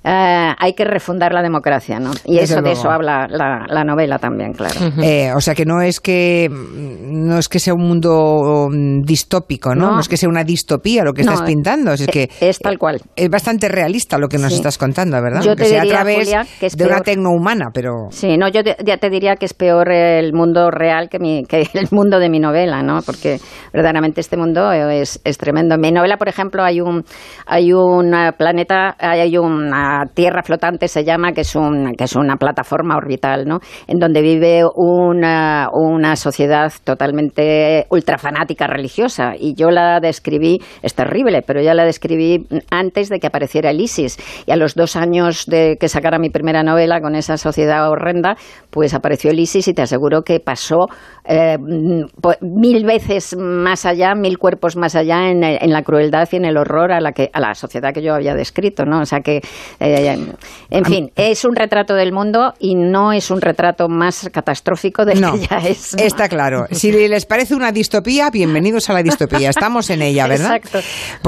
Eh, 0.10 0.54
hay 0.58 0.74
que 0.74 0.86
refundar 0.86 1.34
la 1.34 1.42
democracia, 1.42 2.00
¿no? 2.00 2.12
Y 2.24 2.38
eso 2.38 2.62
de 2.62 2.72
eso 2.72 2.90
habla 2.90 3.28
la, 3.28 3.84
novela 3.84 4.18
también, 4.20 4.54
claro. 4.54 4.80
Eh, 5.04 5.34
o 5.36 5.42
sea 5.42 5.54
que 5.54 5.66
no 5.66 5.82
es 5.82 6.00
que 6.00 6.50
no 6.50 7.38
es 7.38 7.50
que 7.50 7.60
sea 7.60 7.74
un 7.74 7.86
mundo 7.86 8.70
mm, 8.72 9.02
distópico, 9.02 9.76
¿no? 9.76 9.92
No, 9.92 10.00
es 10.00 10.08
que 10.08 10.16
sea 10.16 10.30
una 10.30 10.46
distopía 10.46 11.04
lo 11.04 11.12
que 11.12 11.22
estás 11.22 11.42
pintando, 11.42 11.92
es, 11.92 12.08
que 12.08 12.30
es 12.40 12.60
tal 12.60 12.78
cual. 12.78 13.02
Es 13.18 13.30
bastante 13.30 13.68
realista 13.68 14.18
lo 14.18 14.30
que 14.30 14.38
nos 14.38 14.54
estás 14.54 14.78
contando, 14.78 15.22
¿verdad? 15.22 15.42
Yo 15.42 15.58
te 15.58 15.66
sea 15.66 15.82
diría, 15.82 16.00
a 16.00 16.04
través 16.04 16.78
de 16.78 16.86
una 16.86 17.02
tecnohumana, 17.02 17.66
pero 17.74 18.08
Sí, 18.12 18.38
no, 18.38 18.48
yo 18.48 18.62
ya 18.62 18.98
te 18.98 19.10
diría 19.10 19.36
que 19.36 19.46
es 19.46 19.54
peor 19.54 19.92
el 19.92 20.32
mundo 20.32 20.72
real 20.72 21.10
que, 21.10 21.20
mi, 21.20 21.44
que 21.44 21.68
el 21.74 21.90
mundo 21.92 22.20
de 22.20 22.30
mi 22.30 22.40
novela, 22.40 22.82
¿no? 22.82 23.02
Porque 23.02 23.40
verdaderamente 23.74 24.22
este 24.22 24.38
mundo 24.38 24.72
es, 24.72 25.20
es 25.26 25.38
tremendo. 25.38 25.76
En 25.76 25.82
mi 25.82 25.92
novela, 25.92 26.16
por 26.16 26.30
ejemplo, 26.30 26.64
hay 26.64 26.80
un 26.80 27.04
hay 27.46 27.74
un 27.74 28.16
planeta, 28.38 28.96
hay 29.00 29.38
una 29.38 29.97
Tierra 30.06 30.44
flotante 30.44 30.88
se 30.88 31.04
llama, 31.04 31.32
que 31.34 31.42
es, 31.42 31.56
un, 31.56 31.94
que 31.98 32.06
es 32.06 32.16
una 32.16 32.38
plataforma 32.38 32.96
orbital, 32.96 33.46
¿no? 33.46 33.60
En 33.88 34.00
donde 34.00 34.22
vive 34.22 34.64
una, 34.76 35.68
una 35.74 36.16
sociedad 36.16 36.72
totalmente 36.84 37.86
ultrafanática 37.90 38.68
religiosa. 38.68 39.34
Y 39.38 39.56
yo 39.56 39.70
la 39.70 40.00
describí, 40.00 40.60
es 40.82 40.94
terrible, 40.96 41.42
pero 41.46 41.62
ya 41.62 41.74
la 41.74 41.86
describí 41.86 42.46
antes 42.70 43.10
de 43.10 43.20
que 43.20 43.28
apareciera 43.28 43.72
el 43.72 43.82
ISIS. 43.82 44.18
Y 44.46 44.52
a 44.52 44.56
los 44.56 44.76
dos 44.76 44.96
años 44.96 45.46
de 45.48 45.78
que 45.80 45.90
sacara 45.90 46.20
mi 46.20 46.30
primera 46.30 46.64
novela 46.64 47.02
con 47.02 47.16
esa 47.16 47.38
sociedad 47.38 47.90
horrenda, 47.90 48.36
pues 48.70 48.94
apareció 48.94 49.32
el 49.32 49.40
ISIS 49.40 49.68
y 49.68 49.74
te 49.74 49.82
aseguro 49.82 50.22
que 50.22 50.40
pasó 50.40 50.88
eh, 51.26 51.58
mil 51.60 52.86
veces 52.86 53.36
más 53.38 53.86
allá, 53.86 54.16
mil 54.16 54.38
cuerpos 54.38 54.76
más 54.78 54.96
allá 54.96 55.30
en, 55.30 55.44
en, 55.44 55.72
la 55.72 55.82
crueldad 55.82 56.28
y 56.32 56.38
en 56.38 56.46
el 56.46 56.58
horror 56.58 56.92
a 56.92 57.02
la, 57.02 57.12
que, 57.12 57.30
a 57.34 57.40
la 57.40 57.54
sociedad 57.54 57.94
que 57.94 58.02
yo 58.02 58.14
había 58.14 58.34
descrito, 58.34 58.86
¿no? 58.86 59.02
O 59.02 59.06
sea 59.06 59.20
que 59.20 59.42
en 59.80 60.86
fin, 60.86 61.12
es 61.16 61.46
un 61.46 61.56
retrato 61.56 61.94
del 61.94 62.12
mundo 62.12 62.54
y 62.60 62.76
no 62.76 63.14
es 63.14 63.30
un 63.32 63.42
retrato 63.42 63.88
más 63.90 64.30
catastrófico 64.32 65.06
del 65.06 65.22
que 65.22 65.48
ya 65.48 65.58
es. 65.58 65.94
Está 65.94 66.28
claro. 66.28 66.66
Si 66.72 66.92
les 66.92 67.26
parece 67.26 67.56
una 67.56 67.72
distopía, 67.72 68.30
bienvenidos 68.30 68.90
a 68.90 68.94
la 68.94 69.04
distopía. 69.04 69.50
Estamos 69.50 69.90
en 69.90 70.02
ella, 70.02 70.28
¿verdad? 70.28 70.56
Exacto. 70.56 70.80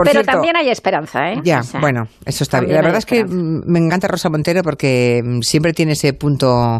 Pero 0.03 0.23
también 0.23 0.55
hay 0.55 0.69
esperanza, 0.69 1.31
¿eh? 1.31 1.41
Ya, 1.43 1.61
bueno, 1.79 2.07
eso 2.25 2.43
está 2.43 2.59
bien. 2.59 2.73
La 2.73 2.81
verdad 2.81 2.99
es 2.99 3.05
que 3.05 3.25
me 3.25 3.79
encanta 3.79 4.07
Rosa 4.07 4.29
Montero 4.29 4.61
porque 4.63 5.21
mm, 5.23 5.41
siempre 5.41 5.73
tiene 5.73 5.93
ese 5.93 6.13
punto, 6.13 6.79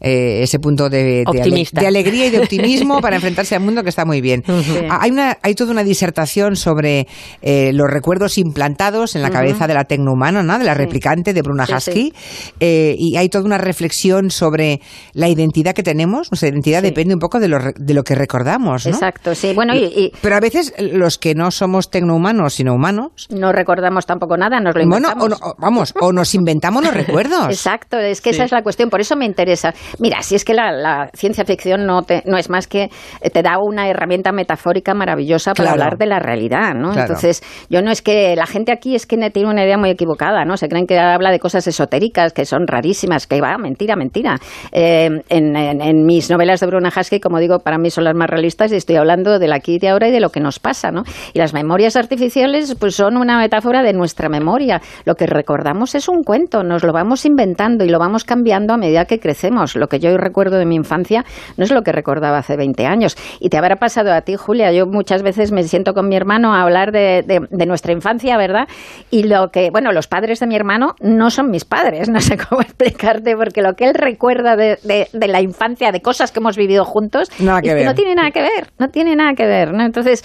eh, 0.00 0.40
ese 0.42 0.58
punto 0.58 0.88
de, 0.88 1.24
de, 1.24 1.86
alegría 1.86 2.26
y 2.26 2.30
de 2.30 2.40
optimismo 2.40 3.00
para 3.02 3.16
enfrentarse 3.16 3.54
al 3.54 3.62
mundo 3.62 3.82
que 3.82 3.90
está 3.90 4.04
muy 4.04 4.20
bien. 4.20 4.42
Hay, 4.90 5.10
una, 5.10 5.36
hay 5.42 5.54
toda 5.54 5.72
una 5.72 5.84
disertación 5.84 6.56
sobre 6.56 7.06
eh, 7.42 7.72
los 7.72 7.88
recuerdos 7.90 8.38
implantados 8.38 9.16
en 9.16 9.22
la 9.22 9.30
cabeza 9.30 9.66
de 9.66 9.74
la 9.74 9.84
tecnohumana, 9.84 10.42
¿no? 10.42 10.58
De 10.58 10.64
la 10.64 10.74
replicante 11.10 11.32
de 11.32 11.42
Bruna 11.42 11.64
Husky, 11.64 12.12
eh, 12.60 12.94
y 12.98 13.16
hay 13.16 13.28
toda 13.28 13.44
una 13.44 13.58
reflexión 13.58 14.30
sobre 14.30 14.80
la 15.12 15.28
identidad 15.28 15.74
que 15.74 15.82
tenemos. 15.82 16.30
Nuestra 16.30 16.48
identidad 16.48 16.82
depende 16.82 17.14
un 17.14 17.20
poco 17.20 17.40
de 17.40 17.48
lo, 17.48 17.58
de 17.76 17.94
lo 17.94 18.02
que 18.02 18.14
recordamos. 18.14 18.86
¿no? 18.86 18.92
Exacto, 18.92 19.34
sí. 19.34 19.52
Bueno, 19.54 19.74
y, 19.74 20.12
Pero 20.20 20.36
a 20.36 20.40
veces 20.40 20.72
los 20.78 21.18
que 21.18 21.34
no 21.34 21.50
somos 21.50 21.90
tecnohumanos, 21.90 22.54
sino 22.54 22.74
humanos. 22.74 23.28
No 23.30 23.52
recordamos 23.52 24.06
tampoco 24.06 24.36
nada, 24.36 24.60
nos 24.60 24.74
lo 24.74 24.82
inventamos. 24.82 25.18
Bueno, 25.18 25.36
o 25.42 25.54
vamos, 25.58 25.94
o 26.00 26.12
nos 26.12 26.34
inventamos 26.34 26.84
los 26.84 26.94
recuerdos. 26.94 27.46
Exacto, 27.50 27.98
es 27.98 28.20
que 28.20 28.30
esa 28.30 28.44
es 28.44 28.52
la 28.52 28.62
cuestión. 28.62 28.90
Por 28.90 29.00
eso 29.00 29.16
me 29.16 29.26
interesa. 29.26 29.74
Mira, 29.98 30.22
si 30.22 30.34
es 30.34 30.44
que 30.44 30.54
la, 30.54 31.10
ciencia 31.14 31.44
ficción 31.44 31.86
no, 31.86 32.02
te, 32.02 32.22
no 32.26 32.38
es 32.38 32.48
más 32.50 32.66
que 32.66 32.90
eh, 33.20 33.30
te 33.30 33.42
da 33.42 33.58
una 33.60 33.88
herramienta 33.88 34.32
metafórica 34.32 34.94
maravillosa 34.94 35.54
para 35.54 35.72
hablar 35.72 35.98
de 35.98 36.06
la 36.06 36.18
realidad, 36.18 36.74
¿no? 36.74 36.92
Entonces, 36.92 37.42
yo 37.68 37.82
no 37.82 37.90
es 37.90 38.02
que 38.02 38.34
la 38.36 38.46
gente 38.46 38.72
aquí 38.72 38.94
es 38.94 39.06
que 39.06 39.16
tiene 39.30 39.50
una 39.50 39.64
idea 39.64 39.76
muy 39.76 39.90
equivocada, 39.90 40.44
¿no? 40.44 40.56
Se 40.56 40.68
creen 40.68 40.86
que 40.86 40.98
habla 41.00 41.30
de 41.30 41.38
cosas 41.38 41.66
esotéricas 41.66 42.32
que 42.32 42.44
son 42.44 42.66
rarísimas, 42.66 43.26
que 43.26 43.40
va, 43.40 43.56
mentira, 43.58 43.96
mentira. 43.96 44.36
Eh, 44.72 45.08
en, 45.28 46.06
mis 46.06 46.30
novelas 46.30 46.60
de 46.60 46.66
Bruna 46.66 46.90
Husky, 46.94 47.20
como 47.20 47.38
digo, 47.38 47.58
para 47.60 47.78
mí 47.78 47.90
son 47.90 48.04
las 48.04 48.14
más 48.14 48.28
realistas 48.28 48.72
y 48.72 48.76
estoy 48.76 48.96
hablando 48.96 49.38
del 49.38 49.52
aquí 49.52 49.74
y 49.74 49.78
de 49.78 49.88
ahora 49.88 50.08
y 50.08 50.12
de 50.12 50.20
lo 50.20 50.30
que 50.30 50.40
nos 50.40 50.58
pasa, 50.58 50.90
¿no? 50.90 51.02
Y 51.32 51.38
las 51.38 51.52
memorias 51.52 51.96
artificiales, 51.96 52.74
pues 52.78 52.94
son 52.94 53.16
una 53.16 53.38
metáfora 53.38 53.82
de 53.82 53.92
nuestra 53.92 54.28
memoria. 54.28 54.80
Lo 55.04 55.14
que 55.14 55.26
recordamos 55.26 55.94
es 55.94 56.08
un 56.08 56.22
cuento, 56.22 56.62
nos 56.62 56.84
lo 56.84 56.92
vamos 56.92 57.24
inventando 57.24 57.84
y 57.84 57.88
lo 57.88 57.98
vamos 57.98 58.24
cambiando 58.24 58.74
a 58.74 58.76
medida 58.76 59.04
que 59.04 59.18
crecemos. 59.18 59.76
Lo 59.76 59.88
que 59.88 59.98
yo 59.98 60.16
recuerdo 60.16 60.58
de 60.58 60.66
mi 60.66 60.76
infancia 60.76 61.24
no 61.56 61.64
es 61.64 61.70
lo 61.70 61.82
que 61.82 61.92
recordaba 61.92 62.38
hace 62.38 62.56
20 62.56 62.86
años. 62.86 63.16
Y 63.40 63.48
te 63.48 63.58
habrá 63.58 63.76
pasado 63.76 64.12
a 64.12 64.22
ti, 64.22 64.36
Julia. 64.36 64.72
Yo 64.72 64.86
muchas 64.86 65.22
veces 65.22 65.52
me 65.52 65.62
siento 65.64 65.94
con 65.94 66.08
mi 66.08 66.16
hermano 66.16 66.54
a 66.54 66.62
hablar 66.62 66.92
de 66.92 67.66
nuestra 67.66 67.92
infancia, 67.92 68.36
¿verdad? 68.36 68.68
Y 69.10 69.24
lo 69.24 69.48
que, 69.48 69.70
bueno, 69.70 69.92
los 69.92 70.06
padres 70.06 70.40
de 70.40 70.46
mi 70.46 70.56
hermano 70.56 70.89
no 71.00 71.30
son 71.30 71.50
mis 71.50 71.64
padres, 71.64 72.08
no 72.08 72.20
sé 72.20 72.36
cómo 72.48 72.60
explicarte, 72.62 73.36
porque 73.36 73.62
lo 73.62 73.74
que 73.74 73.86
él 73.86 73.94
recuerda 73.94 74.56
de, 74.56 74.78
la 75.12 75.40
infancia, 75.40 75.92
de 75.92 76.02
cosas 76.02 76.32
que 76.32 76.40
hemos 76.40 76.56
vivido 76.56 76.84
juntos, 76.84 77.30
no 77.38 77.60
tiene 77.94 78.14
nada 78.14 78.30
que 78.30 78.42
ver, 78.42 78.70
no 78.78 78.88
tiene 78.88 79.16
nada 79.16 79.34
que 79.34 79.46
ver, 79.46 79.72
¿no? 79.72 79.84
Entonces, 79.84 80.22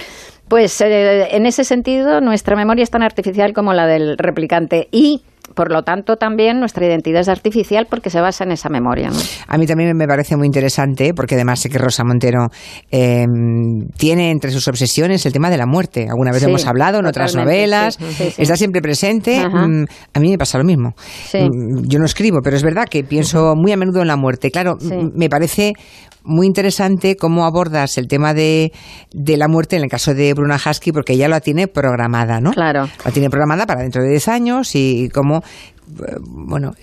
pues 0.48 0.79
eh, 0.81 1.36
en 1.36 1.45
ese 1.45 1.63
sentido, 1.63 2.22
nuestra 2.22 2.55
memoria 2.55 2.84
es 2.84 2.91
tan 2.91 3.03
artificial 3.03 3.53
como 3.53 3.74
la 3.74 3.88
del 3.88 4.17
replicante 4.17 4.88
y 4.91 5.24
por 5.54 5.72
lo 5.72 5.84
tanto, 5.84 6.18
también 6.18 6.60
nuestra 6.60 6.86
identidad 6.86 7.22
es 7.22 7.30
artificial 7.30 7.88
porque 7.90 8.10
se 8.10 8.20
basa 8.20 8.44
en 8.44 8.52
esa 8.52 8.70
memoria. 8.70 9.10
A 9.48 9.58
mí 9.58 9.68
también 9.68 9.96
me 9.96 10.08
parece 10.08 10.36
muy 10.36 10.48
interesante, 10.48 11.14
porque 11.14 11.36
además 11.36 11.60
sé 11.60 11.70
que 11.70 11.78
Rosa 11.78 12.04
Montero 12.04 12.48
em, 12.90 13.88
tiene 13.98 14.32
entre 14.32 14.52
sus 14.52 14.68
obsesiones 14.68 15.25
el 15.25 15.34
tema 15.34 15.50
de 15.50 15.58
la 15.58 15.66
muerte. 15.66 16.08
Alguna 16.10 16.32
vez 16.32 16.44
hemos 16.44 16.66
hablado 16.66 17.00
en 17.00 17.06
otras 17.06 17.36
novelas, 17.36 17.98
está 18.38 18.58
siempre 18.58 18.82
presente. 18.82 19.48
Mm, 19.48 19.86
a 20.14 20.20
mí 20.20 20.32
me 20.32 20.38
pasa 20.38 20.58
lo 20.58 20.64
mismo. 20.64 20.94
Mm, 21.34 21.88
yo 21.88 22.00
no 22.00 22.06
escribo, 22.06 22.40
pero 22.44 22.56
es 22.56 22.64
verdad 22.64 22.86
que 22.90 23.04
pienso 23.04 23.56
muy 23.56 23.72
a 23.72 23.78
menudo 23.78 24.02
en 24.02 24.08
la 24.08 24.18
muerte. 24.18 24.52
Claro, 24.52 24.78
me 25.14 25.30
parece 25.30 25.74
muy 26.25 26.48
interesante 26.48 27.15
cómo 27.15 27.46
abordas 27.46 27.98
el 27.98 28.08
tema 28.08 28.34
de, 28.34 28.74
de, 29.12 29.38
la 29.38 29.48
muerte 29.48 29.75
en 29.75 29.84
el 29.84 29.89
caso 29.89 30.13
de 30.13 30.34
Bruna 30.34 30.55
Husky, 30.58 30.91
porque 30.91 31.13
ella 31.13 31.27
la 31.27 31.39
tiene 31.39 31.67
programada, 31.67 32.41
¿no? 32.41 32.51
Claro. 32.51 32.89
La 33.05 33.12
tiene 33.12 33.29
programada 33.29 33.65
para 33.65 33.82
dentro 33.82 34.01
de 34.01 34.10
10 34.10 34.27
años 34.27 34.75
y 34.75 35.10
cómo 35.13 35.44
bueno. 35.88 36.74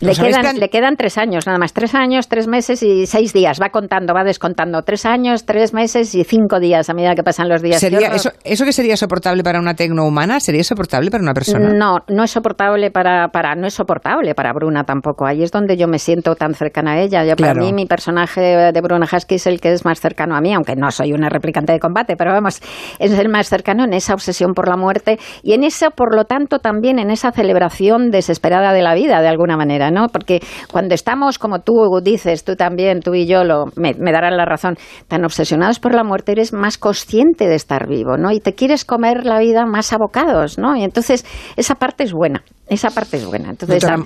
Le 0.00 0.14
quedan, 0.14 0.58
le 0.58 0.68
quedan 0.68 0.96
tres 0.96 1.18
años, 1.18 1.46
nada 1.46 1.58
más. 1.58 1.72
Tres 1.72 1.94
años, 1.94 2.28
tres 2.28 2.46
meses 2.46 2.82
y 2.82 3.06
seis 3.06 3.32
días. 3.32 3.58
Va 3.60 3.70
contando, 3.70 4.14
va 4.14 4.24
descontando. 4.24 4.82
Tres 4.82 5.06
años, 5.06 5.46
tres 5.46 5.72
meses 5.72 6.14
y 6.14 6.24
cinco 6.24 6.60
días 6.60 6.88
a 6.90 6.94
medida 6.94 7.14
que 7.14 7.22
pasan 7.22 7.48
los 7.48 7.62
días. 7.62 7.80
¿Sería, 7.80 8.08
eso, 8.08 8.30
¿Eso 8.44 8.64
que 8.64 8.72
sería 8.72 8.96
soportable 8.96 9.42
para 9.42 9.58
una 9.58 9.74
tecnohumana? 9.74 10.40
¿Sería 10.40 10.64
soportable 10.64 11.10
para 11.10 11.22
una 11.22 11.34
persona? 11.34 11.72
No, 11.72 11.98
no 12.08 12.24
es 12.24 12.30
soportable 12.30 12.90
para, 12.90 13.28
para, 13.28 13.54
no 13.54 13.66
es 13.66 13.74
soportable 13.74 14.34
para 14.34 14.52
Bruna 14.52 14.84
tampoco. 14.84 15.26
Ahí 15.26 15.42
es 15.42 15.50
donde 15.50 15.76
yo 15.76 15.88
me 15.88 15.98
siento 15.98 16.34
tan 16.34 16.54
cercana 16.54 16.92
a 16.92 17.00
ella. 17.00 17.24
Yo, 17.24 17.36
Para 17.36 17.54
mí, 17.54 17.72
mi 17.72 17.86
personaje 17.86 18.40
de 18.40 18.80
Bruna 18.80 19.06
Husky 19.10 19.36
es 19.36 19.46
el 19.46 19.60
que 19.60 19.72
es 19.72 19.84
más 19.84 20.00
cercano 20.00 20.36
a 20.36 20.40
mí, 20.40 20.52
aunque 20.52 20.76
no 20.76 20.90
soy 20.90 21.12
una 21.12 21.28
replicante 21.28 21.72
de 21.72 21.80
combate, 21.80 22.16
pero 22.16 22.32
vamos, 22.32 22.60
es 22.98 23.12
el 23.12 23.28
más 23.28 23.48
cercano 23.48 23.84
en 23.84 23.94
esa 23.94 24.14
obsesión 24.14 24.52
por 24.52 24.68
la 24.68 24.76
muerte 24.76 25.18
y 25.42 25.54
en 25.54 25.64
eso, 25.64 25.90
por 25.90 26.14
lo 26.14 26.24
tanto, 26.24 26.58
también 26.58 26.98
en 26.98 27.10
esa 27.10 27.32
celebración 27.32 28.10
desesperada 28.10 28.41
de 28.42 28.82
la 28.82 28.94
vida, 28.94 29.20
de 29.20 29.28
alguna 29.28 29.56
manera, 29.56 29.90
¿no? 29.90 30.08
Porque 30.08 30.40
cuando 30.70 30.94
estamos, 30.94 31.38
como 31.38 31.60
tú 31.60 31.72
dices, 32.02 32.44
tú 32.44 32.56
también, 32.56 33.00
tú 33.00 33.14
y 33.14 33.26
yo, 33.26 33.44
lo, 33.44 33.66
me, 33.76 33.94
me 33.94 34.12
darán 34.12 34.36
la 34.36 34.44
razón, 34.44 34.76
tan 35.08 35.24
obsesionados 35.24 35.78
por 35.78 35.94
la 35.94 36.04
muerte, 36.04 36.32
eres 36.32 36.52
más 36.52 36.78
consciente 36.78 37.48
de 37.48 37.54
estar 37.54 37.88
vivo, 37.88 38.16
¿no? 38.16 38.30
Y 38.32 38.40
te 38.40 38.54
quieres 38.54 38.84
comer 38.84 39.24
la 39.24 39.38
vida 39.38 39.64
más 39.66 39.92
abocados, 39.92 40.58
¿no? 40.58 40.76
Y 40.76 40.84
entonces 40.84 41.24
esa 41.56 41.74
parte 41.74 42.04
es 42.04 42.12
buena. 42.12 42.42
Esa 42.68 42.90
parte 42.90 43.18
es 43.18 43.26
buena. 43.26 43.50
Entonces, 43.50 43.84
a, 43.84 43.96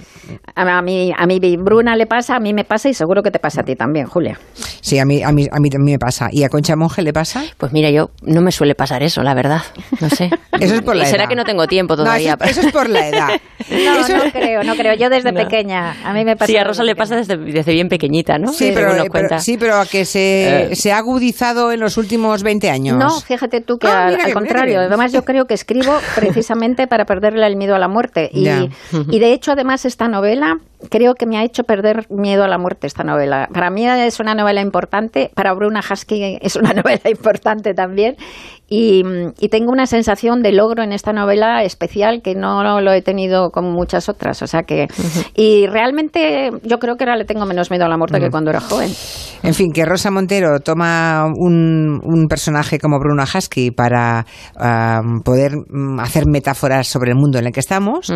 a, 0.56 0.82
mí, 0.82 1.12
a 1.16 1.26
mí 1.26 1.38
Bruna 1.56 1.94
le 1.94 2.06
pasa, 2.06 2.34
a 2.34 2.40
mí 2.40 2.52
me 2.52 2.64
pasa 2.64 2.88
y 2.88 2.94
seguro 2.94 3.22
que 3.22 3.30
te 3.30 3.38
pasa 3.38 3.60
a 3.60 3.64
ti 3.64 3.76
también, 3.76 4.06
Julia. 4.06 4.40
Sí, 4.80 4.98
a 4.98 5.04
mí, 5.04 5.22
a 5.22 5.30
mí, 5.30 5.46
a 5.52 5.60
mí 5.60 5.70
también 5.70 5.94
me 5.94 5.98
pasa. 5.98 6.28
¿Y 6.32 6.42
a 6.42 6.48
Concha 6.48 6.74
Monge 6.74 7.02
le 7.02 7.12
pasa? 7.12 7.44
Pues 7.58 7.72
mira, 7.72 7.90
yo 7.90 8.10
no 8.22 8.40
me 8.40 8.50
suele 8.50 8.74
pasar 8.74 9.04
eso, 9.04 9.22
la 9.22 9.34
verdad. 9.34 9.62
No 10.00 10.10
sé. 10.10 10.30
eso 10.60 10.74
es 10.74 10.82
por 10.82 10.96
la 10.96 11.04
edad. 11.04 11.10
Será 11.10 11.26
que 11.28 11.36
no 11.36 11.44
tengo 11.44 11.66
tiempo 11.68 11.96
todavía. 11.96 12.36
eso, 12.44 12.62
es 12.62 12.72
por 12.72 12.88
la 12.88 13.06
edad. 13.06 13.28
no, 13.70 14.00
eso... 14.00 14.16
no 14.16 14.25
creo, 14.32 14.62
no 14.62 14.74
creo. 14.74 14.94
Yo 14.94 15.08
desde 15.08 15.32
pequeña, 15.44 15.96
a 16.04 16.12
mí 16.12 16.24
me 16.24 16.36
pasa. 16.36 16.46
Sí, 16.46 16.56
a 16.56 16.64
Rosa 16.64 16.82
le 16.82 16.94
pasa 16.94 17.16
desde, 17.16 17.36
desde, 17.36 17.72
bien 17.72 17.88
pequeñita, 17.88 18.38
¿no? 18.38 18.52
Sí, 18.52 18.72
pero, 18.74 18.90
sí, 19.38 19.56
pero 19.58 19.76
a 19.76 19.86
que 19.86 20.04
se, 20.04 20.72
eh. 20.72 20.76
se, 20.76 20.92
ha 20.92 20.98
agudizado 20.98 21.72
en 21.72 21.80
los 21.80 21.96
últimos 21.96 22.42
20 22.42 22.70
años. 22.70 22.98
No, 22.98 23.20
fíjate 23.20 23.60
tú 23.60 23.78
que 23.78 23.86
ah, 23.88 24.06
al, 24.06 24.32
contrario. 24.32 24.80
Además, 24.80 25.12
yo 25.12 25.22
creo 25.22 25.46
que 25.46 25.54
escribo 25.54 25.98
precisamente 26.14 26.86
para 26.86 27.04
perderle 27.04 27.46
el 27.46 27.56
miedo 27.56 27.74
a 27.74 27.78
la 27.78 27.88
muerte. 27.88 28.30
Y, 28.32 28.48
y 29.10 29.18
de 29.18 29.32
hecho, 29.32 29.52
además, 29.52 29.84
esta 29.84 30.08
novela 30.08 30.58
creo 30.90 31.14
que 31.14 31.26
me 31.26 31.38
ha 31.38 31.44
hecho 31.44 31.64
perder 31.64 32.06
miedo 32.10 32.44
a 32.44 32.48
la 32.48 32.58
muerte 32.58 32.86
esta 32.86 33.04
novela. 33.04 33.48
Para 33.52 33.70
mí 33.70 33.86
es 33.86 34.20
una 34.20 34.34
novela 34.34 34.60
importante, 34.60 35.30
para 35.34 35.54
Bruna 35.54 35.80
Husky 35.80 36.38
es 36.40 36.56
una 36.56 36.72
novela 36.74 37.10
importante 37.10 37.74
también 37.74 38.16
y, 38.68 39.02
tengo 39.48 39.70
una 39.70 39.86
sensación 39.86 40.42
de 40.42 40.52
logro 40.52 40.82
en 40.82 40.92
esta 40.92 41.12
novela 41.12 41.62
especial 41.62 42.20
que 42.22 42.34
no 42.34 42.80
lo 42.80 42.92
he 42.92 43.00
tenido 43.00 43.50
con 43.50 43.72
muchas 43.72 44.08
otras. 44.08 44.42
O 44.42 44.46
sea 44.46 44.64
que. 44.64 44.88
Y 45.34 45.66
realmente 45.66 46.50
yo 46.64 46.78
creo 46.78 46.96
que 46.96 47.04
ahora 47.04 47.16
le 47.16 47.24
tengo 47.24 47.46
menos 47.46 47.70
miedo 47.70 47.84
a 47.84 47.88
la 47.88 47.96
muerte 47.96 48.18
que 48.18 48.28
cuando 48.28 48.50
era 48.50 48.60
joven. 48.60 48.90
En 49.42 49.54
fin, 49.54 49.72
que 49.72 49.84
Rosa 49.84 50.10
Montero 50.10 50.58
toma 50.60 51.26
un, 51.26 52.00
un 52.02 52.26
personaje 52.26 52.78
como 52.78 52.98
Bruna 52.98 53.22
Husky 53.22 53.70
para 53.70 54.26
poder 55.24 55.52
mm, 55.68 56.00
hacer 56.00 56.24
metáforas 56.26 56.88
sobre 56.88 57.12
el 57.12 57.16
mundo 57.16 57.38
en 57.38 57.46
el 57.46 57.52
que 57.52 57.60
estamos 57.60 58.12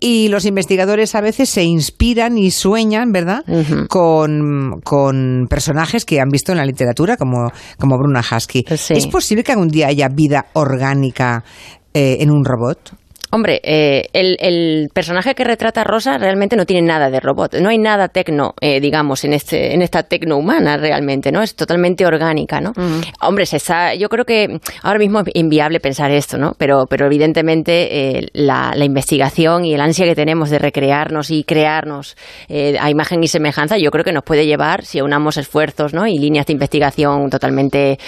y 0.00 0.28
los 0.28 0.44
investigadores 0.44 1.14
a 1.14 1.22
veces 1.22 1.48
se 1.48 1.64
inspiran 1.64 2.03
y 2.36 2.50
sueñan, 2.50 3.12
¿verdad?, 3.12 3.44
con, 3.88 4.80
con, 4.82 5.46
personajes 5.48 6.04
que 6.04 6.20
han 6.20 6.28
visto 6.28 6.52
en 6.52 6.58
la 6.58 6.64
literatura 6.64 7.16
como, 7.16 7.50
como 7.78 7.96
Bruna 7.96 8.20
Husky. 8.20 8.64
¿Es 8.68 9.06
posible 9.06 9.42
que 9.42 9.52
algún 9.52 9.68
día 9.68 9.88
haya 9.88 10.08
vida 10.08 10.46
orgánica 10.52 11.44
eh, 11.92 12.18
en 12.20 12.30
un 12.30 12.44
robot? 12.44 12.94
Hombre, 13.34 13.60
eh, 13.64 14.10
el, 14.12 14.90
personaje 14.94 15.34
que 15.34 15.42
retrata 15.42 15.82
Rosa 15.82 16.18
realmente 16.18 16.54
no 16.54 16.66
tiene 16.66 16.86
nada 16.86 17.10
de 17.10 17.18
robot. 17.18 17.56
No 17.56 17.68
hay 17.68 17.78
nada 17.78 18.06
tecno, 18.06 18.54
eh, 18.60 18.78
digamos, 18.78 19.24
en 19.24 19.32
este, 19.32 19.74
en 19.74 19.82
esta 19.82 20.04
tecno 20.04 20.36
humana 20.36 20.76
realmente, 20.76 21.32
¿no? 21.32 21.42
Es 21.42 21.56
totalmente 21.56 22.06
orgánica, 22.06 22.60
¿no? 22.60 22.72
Hombre, 23.20 23.44
se 23.46 23.56
está, 23.56 23.92
yo 23.96 24.08
creo 24.08 24.24
que 24.24 24.60
ahora 24.82 25.00
mismo 25.00 25.18
es 25.18 25.26
inviable 25.34 25.80
pensar 25.80 26.12
esto, 26.12 26.38
¿no? 26.38 26.52
Pero, 26.58 26.86
pero 26.88 27.06
evidentemente 27.06 28.18
eh, 28.18 28.28
la, 28.34 28.72
investigación 28.76 29.64
y 29.64 29.74
el 29.74 29.80
ansia 29.80 30.06
que 30.06 30.14
tenemos 30.14 30.50
de 30.50 30.60
recrearnos 30.60 31.32
y 31.32 31.42
crearnos 31.42 32.16
a 32.48 32.88
imagen 32.88 33.24
y 33.24 33.26
semejanza, 33.26 33.78
yo 33.78 33.90
creo 33.90 34.04
que 34.04 34.12
nos 34.12 34.22
puede 34.22 34.46
llevar, 34.46 34.84
si 34.84 35.00
unamos 35.00 35.38
esfuerzos, 35.38 35.92
¿no? 35.92 36.06
Y 36.06 36.18
líneas 36.18 36.46
de 36.46 36.52
investigación 36.52 37.30
totalmente 37.30 37.98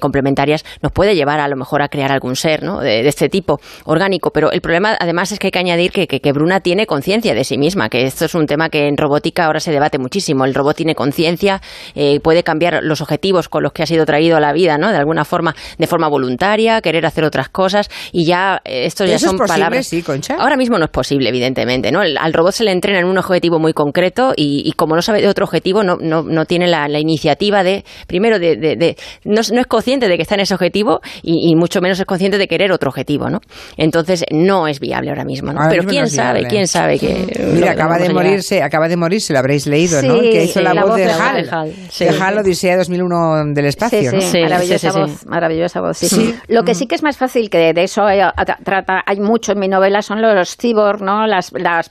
complementarias, 0.00 0.64
nos 0.80 0.92
puede 0.92 1.14
llevar 1.14 1.38
a 1.40 1.48
lo 1.48 1.56
mejor 1.56 1.82
a 1.82 1.88
crear 1.88 2.12
algún 2.12 2.34
ser, 2.34 2.62
¿no? 2.62 2.80
De, 2.80 3.02
de 3.02 3.08
este 3.10 3.28
tipo 3.28 3.60
orgánico. 3.84 4.30
Pero 4.30 4.50
el 4.50 4.62
problema, 4.70 4.96
además, 5.00 5.32
es 5.32 5.40
que 5.40 5.48
hay 5.48 5.50
que 5.50 5.58
añadir 5.58 5.90
que, 5.90 6.06
que, 6.06 6.32
Bruna 6.32 6.60
tiene 6.60 6.86
conciencia 6.86 7.34
de 7.34 7.42
sí 7.42 7.58
misma, 7.58 7.88
que 7.88 8.04
esto 8.04 8.26
es 8.26 8.36
un 8.36 8.46
tema 8.46 8.68
que 8.68 8.86
en 8.86 8.96
robótica 8.96 9.46
ahora 9.46 9.58
se 9.58 9.72
debate 9.72 9.98
muchísimo. 9.98 10.44
El 10.44 10.54
robot 10.54 10.76
tiene 10.76 10.94
conciencia, 10.94 11.60
eh, 11.96 12.20
puede 12.20 12.44
cambiar 12.44 12.78
los 12.84 13.00
objetivos 13.00 13.48
con 13.48 13.64
los 13.64 13.72
que 13.72 13.82
ha 13.82 13.86
sido 13.86 14.06
traído 14.06 14.36
a 14.36 14.40
la 14.40 14.52
vida, 14.52 14.78
¿no? 14.78 14.92
De 14.92 14.96
alguna 14.96 15.24
forma, 15.24 15.56
de 15.76 15.86
forma 15.88 16.08
voluntaria, 16.08 16.80
querer 16.82 17.04
hacer 17.04 17.24
otras 17.24 17.48
cosas, 17.48 17.90
y 18.12 18.26
ya 18.26 18.60
eh, 18.64 18.84
esto 18.84 19.04
ya 19.04 19.18
son 19.18 19.38
palabras. 19.38 19.88
Sí, 19.88 20.02
Concha? 20.02 20.36
Ahora 20.38 20.56
mismo 20.56 20.78
no 20.78 20.84
es 20.84 20.90
posible, 20.92 21.30
evidentemente, 21.30 21.90
¿no? 21.90 21.98
al 22.00 22.32
robot 22.32 22.52
se 22.52 22.62
le 22.62 22.70
entrena 22.70 23.00
en 23.00 23.06
un 23.06 23.18
objetivo 23.18 23.58
muy 23.58 23.72
concreto 23.72 24.34
y, 24.36 24.72
como 24.76 24.94
no 24.94 25.02
sabe 25.02 25.20
de 25.20 25.26
otro 25.26 25.46
objetivo, 25.46 25.82
no, 25.82 25.96
no, 26.00 26.22
no 26.22 26.44
tiene 26.44 26.68
la, 26.68 26.86
iniciativa 27.00 27.64
de, 27.64 27.84
primero, 28.06 28.38
de, 28.38 28.54
de, 28.56 28.96
no, 29.24 29.40
no, 29.52 29.60
es 29.60 29.66
consciente 29.66 30.06
de 30.06 30.14
que 30.14 30.22
está 30.22 30.36
en 30.36 30.42
ese 30.42 30.54
objetivo 30.54 31.00
y, 31.22 31.50
y 31.50 31.56
mucho 31.56 31.80
menos 31.80 31.98
es 31.98 32.06
consciente 32.06 32.38
de 32.38 32.46
querer 32.46 32.70
otro 32.70 32.90
objetivo, 32.90 33.28
¿no? 33.30 33.40
Entonces, 33.76 34.24
no 34.30 34.49
es 34.66 34.80
viable 34.80 35.10
ahora 35.10 35.24
mismo, 35.24 35.52
¿no? 35.52 35.60
Pero 35.68 35.84
quién 35.84 36.08
sabe, 36.08 36.46
quién 36.46 36.66
sabe 36.66 36.98
que... 36.98 37.26
Mira, 37.54 37.72
acaba 37.72 37.98
de 37.98 38.12
morirse, 38.12 38.62
acaba 38.62 38.88
de 38.88 38.96
morirse, 38.96 39.32
lo 39.32 39.38
habréis 39.38 39.66
leído, 39.66 40.02
¿no? 40.02 40.20
Que 40.20 40.44
hizo 40.44 40.60
la, 40.60 40.84
voz, 40.84 40.96
de 40.96 41.10
Hal, 41.10 41.44
de 41.44 41.50
Hal, 41.50 41.72
sí. 41.90 42.04
de 42.04 42.10
Hal 42.10 42.38
Odisea 42.38 42.76
2001 42.76 43.54
del 43.54 43.66
espacio, 43.66 44.12
¿no? 44.12 44.20
Sí, 44.20 44.40
maravillosa 44.42 44.92
voz, 44.92 45.26
maravillosa 45.26 45.80
voz, 45.80 45.98
sí. 45.98 46.34
Lo 46.48 46.62
que 46.64 46.74
sí 46.74 46.86
que 46.86 46.94
es 46.94 47.02
más 47.02 47.16
fácil, 47.16 47.50
que 47.50 47.72
de 47.72 47.82
eso 47.82 48.04
hay, 48.04 48.20
trata, 48.64 49.02
hay 49.06 49.20
mucho 49.20 49.52
en 49.52 49.58
mi 49.58 49.68
novela, 49.68 50.02
son 50.02 50.22
los 50.22 50.56
cyborg, 50.56 51.02
¿no? 51.02 51.26
Las, 51.26 51.52
las, 51.52 51.90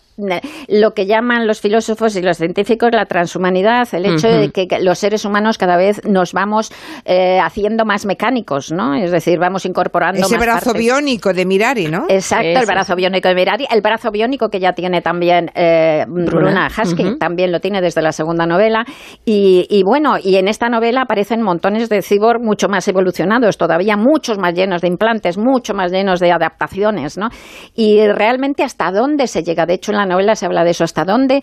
lo 0.67 0.91
que 0.93 1.05
llaman 1.05 1.47
los 1.47 1.61
filósofos 1.61 2.15
y 2.15 2.21
los 2.21 2.37
científicos 2.37 2.89
la 2.91 3.05
transhumanidad, 3.05 3.87
el 3.93 4.05
hecho 4.05 4.27
de 4.27 4.51
que 4.51 4.67
los 4.81 4.99
seres 4.99 5.25
humanos 5.25 5.57
cada 5.57 5.77
vez 5.77 6.01
nos 6.05 6.33
vamos 6.33 6.71
eh, 7.05 7.39
haciendo 7.39 7.85
más 7.85 8.05
mecánicos, 8.05 8.71
¿no? 8.71 8.95
Es 8.95 9.11
decir, 9.11 9.39
vamos 9.39 9.65
incorporando 9.65 10.21
Ese 10.21 10.37
brazo 10.37 10.73
biónico 10.73 11.33
de 11.33 11.45
Mirari, 11.45 11.87
¿no? 11.87 12.05
Exacto, 12.09 12.48
el 12.57 12.65
brazo 12.65 12.95
biónico 12.95 13.27
de 13.27 13.35
Mirari, 13.35 13.65
el 13.69 13.81
brazo 13.81 14.11
biónico 14.11 14.49
que 14.49 14.59
ya 14.59 14.73
tiene 14.73 15.01
también 15.01 15.51
eh, 15.55 16.05
Bruna, 16.07 16.67
Husky, 16.67 17.17
también 17.17 17.51
lo 17.51 17.59
tiene 17.59 17.81
desde 17.81 18.01
la 18.01 18.11
segunda 18.11 18.45
novela. 18.45 18.85
Y, 19.25 19.83
bueno, 19.85 20.15
y 20.21 20.37
en 20.37 20.47
esta 20.47 20.69
novela 20.69 21.01
aparecen 21.01 21.41
montones 21.41 21.89
de 21.89 22.01
cyborg 22.01 22.41
mucho 22.41 22.67
más 22.67 22.87
evolucionados, 22.87 23.57
todavía 23.57 23.97
muchos 23.97 24.37
más 24.37 24.53
llenos 24.53 24.81
de 24.81 24.87
implantes, 24.87 25.37
mucho 25.37 25.73
más 25.73 25.91
llenos 25.91 26.19
de 26.19 26.31
adaptaciones, 26.31 27.17
¿no? 27.17 27.29
Y 27.75 28.07
realmente 28.07 28.63
hasta 28.63 28.91
dónde 28.91 29.27
se 29.27 29.43
llega, 29.43 29.65
de 29.65 29.75
hecho 29.75 29.91
en 29.91 29.97
la 29.97 30.05
novela 30.05 30.35
se 30.35 30.45
habla 30.45 30.63
de 30.63 30.71
eso, 30.71 30.83
hasta 30.83 31.05
dónde 31.05 31.41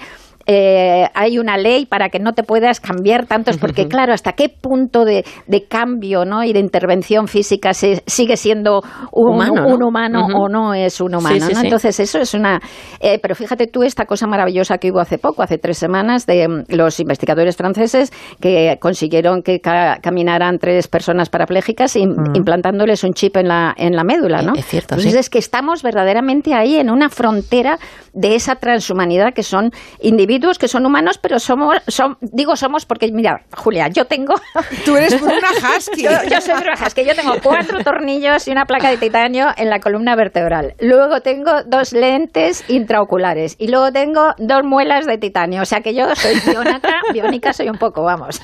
eh, 0.48 1.08
hay 1.12 1.38
una 1.40 1.56
ley 1.56 1.86
para 1.86 2.08
que 2.08 2.20
no 2.20 2.32
te 2.32 2.44
puedas 2.44 2.78
cambiar 2.78 3.26
tantos, 3.26 3.56
porque 3.56 3.88
claro, 3.88 4.12
hasta 4.12 4.32
qué 4.32 4.48
punto 4.48 5.04
de, 5.04 5.24
cambio 5.68 6.24
¿no? 6.24 6.44
y 6.44 6.52
de 6.52 6.60
intervención 6.60 7.26
física 7.26 7.74
se, 7.74 8.02
sigue 8.06 8.36
siendo 8.36 8.82
un 9.10 9.34
humano, 9.34 9.66
un 9.66 9.82
humano 9.82 10.26
o 10.36 10.48
no 10.48 10.72
es 10.72 11.00
un 11.00 11.16
humano. 11.16 11.46
Entonces, 11.50 11.98
eso 11.98 12.20
es 12.20 12.34
una... 12.34 12.60
Eh, 13.00 13.18
pero 13.20 13.34
fíjate 13.34 13.66
tú 13.66 13.82
esta 13.82 14.04
cosa 14.04 14.28
maravillosa 14.28 14.78
que 14.78 14.92
hubo 14.92 15.00
hace 15.00 15.18
poco, 15.18 15.42
hace 15.42 15.58
tres 15.58 15.78
semanas, 15.78 16.26
de 16.26 16.46
mm, 16.46 16.64
los 16.68 17.00
investigadores 17.00 17.56
franceses 17.56 18.12
que 18.40 18.78
consiguieron 18.80 19.42
que 19.42 19.60
caminaran 19.60 20.58
tres 20.58 20.86
personas 20.86 21.28
parapléjicas 21.28 21.96
implantándoles 21.96 23.02
un 23.02 23.14
chip 23.14 23.36
en 23.36 23.48
la, 23.48 23.74
en 23.76 23.96
la 23.96 24.04
médula. 24.04 24.42
¿no? 24.42 24.54
Es 24.54 24.66
cierto. 24.66 24.94
Entonces, 24.94 25.18
es 25.18 25.30
que 25.30 25.38
estamos 25.38 25.82
verdaderamente 25.82 26.54
ahí 26.54 26.76
en 26.76 26.90
una 26.90 27.08
frontera 27.08 27.78
de 28.12 28.36
esa 28.36 28.56
transhumanidad 28.56 29.34
que 29.34 29.42
son 29.42 29.72
individuos 30.00 30.35
que 30.58 30.68
son 30.68 30.86
humanos, 30.86 31.18
pero 31.18 31.38
somos, 31.38 31.76
son, 31.88 32.16
digo 32.20 32.56
somos 32.56 32.86
porque, 32.86 33.10
mira, 33.12 33.42
Julia, 33.56 33.88
yo 33.88 34.04
tengo... 34.04 34.34
Tú 34.84 34.96
eres 34.96 35.20
una 35.20 35.50
husky. 35.76 36.02
yo, 36.02 36.40
soy 36.40 36.54
una 36.54 36.74
husky. 36.74 37.04
Yo 37.04 37.14
tengo 37.14 37.34
cuatro 37.42 37.82
tornillos 37.82 38.46
y 38.48 38.52
una 38.52 38.64
placa 38.64 38.90
de 38.90 38.96
titanio 38.96 39.48
en 39.56 39.70
la 39.70 39.80
columna 39.80 40.14
vertebral. 40.14 40.74
Luego 40.80 41.20
tengo 41.20 41.62
dos 41.66 41.92
lentes 41.92 42.64
intraoculares 42.68 43.56
y 43.58 43.68
luego 43.68 43.92
tengo 43.92 44.34
dos 44.38 44.62
muelas 44.64 45.06
de 45.06 45.18
titanio. 45.18 45.62
O 45.62 45.64
sea 45.64 45.80
que 45.80 45.94
yo 45.94 46.14
soy 46.14 46.34
biónica, 46.46 47.00
biónica 47.12 47.52
soy 47.52 47.68
un 47.68 47.78
poco, 47.78 48.02
vamos. 48.02 48.40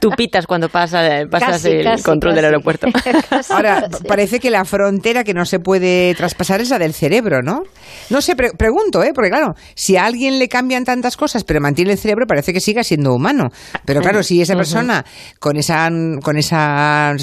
Tú 0.00 0.10
pitas 0.16 0.46
cuando 0.46 0.68
pasa, 0.68 1.02
pasas 1.30 1.64
el 1.64 2.02
control 2.02 2.34
del 2.34 2.46
aeropuerto. 2.46 2.88
Ahora, 3.50 3.88
parece 4.06 4.40
que 4.40 4.50
la 4.50 4.64
frontera 4.64 5.24
que 5.24 5.34
no 5.34 5.44
se 5.44 5.60
puede 5.60 6.14
traspasar 6.14 6.60
es 6.60 6.70
la 6.70 6.78
del 6.78 6.94
cerebro, 6.94 7.42
¿no? 7.42 7.62
No 8.10 8.20
sé, 8.20 8.34
pregunto, 8.34 9.02
¿eh? 9.02 9.12
Porque 9.14 9.30
claro, 9.30 9.54
si 9.74 9.96
a 9.96 10.04
alguien 10.04 10.38
le 10.38 10.48
cambian 10.48 10.84
tantas 10.84 11.16
cosas, 11.18 11.44
pero 11.44 11.60
mantiene 11.60 11.92
el 11.92 11.98
cerebro, 11.98 12.26
parece 12.26 12.52
que 12.52 12.60
siga 12.60 12.82
siendo 12.82 13.12
humano. 13.12 13.48
Pero 13.84 14.00
claro, 14.00 14.22
si 14.22 14.40
esa 14.40 14.54
persona 14.54 15.04
con 15.38 15.56
esa, 15.56 15.90
con 16.22 16.38
esa 16.38 17.14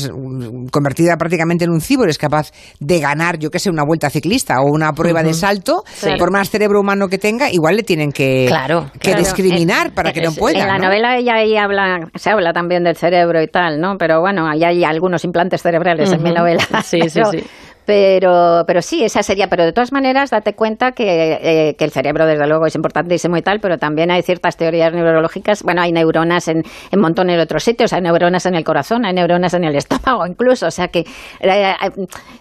convertida 0.71 1.17
prácticamente 1.17 1.65
en 1.65 1.71
un 1.71 1.81
cibor 1.81 2.09
es 2.09 2.17
capaz 2.17 2.51
de 2.79 2.99
ganar, 2.99 3.39
yo 3.39 3.49
qué 3.49 3.59
sé, 3.59 3.69
una 3.69 3.83
vuelta 3.83 4.09
ciclista 4.09 4.61
o 4.61 4.71
una 4.71 4.93
prueba 4.93 5.23
de 5.23 5.33
salto, 5.33 5.83
por 6.19 6.31
más 6.31 6.49
cerebro 6.49 6.81
humano 6.81 7.07
que 7.07 7.17
tenga, 7.17 7.51
igual 7.51 7.77
le 7.77 7.83
tienen 7.83 8.11
que, 8.11 8.51
que 8.99 9.15
discriminar 9.15 9.93
para 9.93 10.13
que 10.13 10.21
no 10.21 10.31
pueda. 10.33 10.59
En 10.59 10.67
la 10.67 10.77
novela 10.77 11.17
ella 11.17 11.35
ahí 11.35 11.57
habla, 11.57 12.09
se 12.15 12.29
habla 12.29 12.53
también 12.53 12.83
del 12.83 12.95
cerebro 12.95 13.41
y 13.41 13.47
tal, 13.47 13.79
¿no? 13.79 13.95
Pero 13.97 14.19
bueno, 14.19 14.47
ahí 14.47 14.63
hay 14.63 14.83
algunos 14.83 15.23
implantes 15.23 15.61
cerebrales 15.61 16.11
en 16.11 16.21
mi 16.21 16.31
novela. 16.31 16.63
Sí, 16.83 16.99
sí, 17.09 17.21
sí. 17.31 17.43
Pero, 17.85 18.63
pero 18.65 18.81
sí, 18.81 19.03
esa 19.03 19.23
sería. 19.23 19.47
Pero 19.47 19.63
de 19.63 19.73
todas 19.73 19.91
maneras, 19.91 20.31
date 20.31 20.53
cuenta 20.53 20.91
que, 20.91 21.33
eh, 21.41 21.75
que 21.75 21.85
el 21.85 21.91
cerebro, 21.91 22.25
desde 22.25 22.47
luego, 22.47 22.65
es 22.65 22.75
importantísimo 22.75 23.37
y 23.37 23.41
tal, 23.41 23.59
pero 23.59 23.77
también 23.77 24.11
hay 24.11 24.21
ciertas 24.21 24.57
teorías 24.57 24.93
neurológicas. 24.93 25.63
Bueno, 25.63 25.81
hay 25.81 25.91
neuronas 25.91 26.47
en, 26.47 26.63
en 26.91 26.99
montones 26.99 27.37
de 27.37 27.43
otros 27.43 27.63
sitios, 27.63 27.93
hay 27.93 28.01
neuronas 28.01 28.45
en 28.45 28.55
el 28.55 28.63
corazón, 28.63 29.05
hay 29.05 29.13
neuronas 29.13 29.53
en 29.53 29.63
el 29.63 29.75
estómago 29.75 30.25
incluso. 30.25 30.67
O 30.67 30.71
sea 30.71 30.87
que 30.87 31.05
eh, 31.41 31.73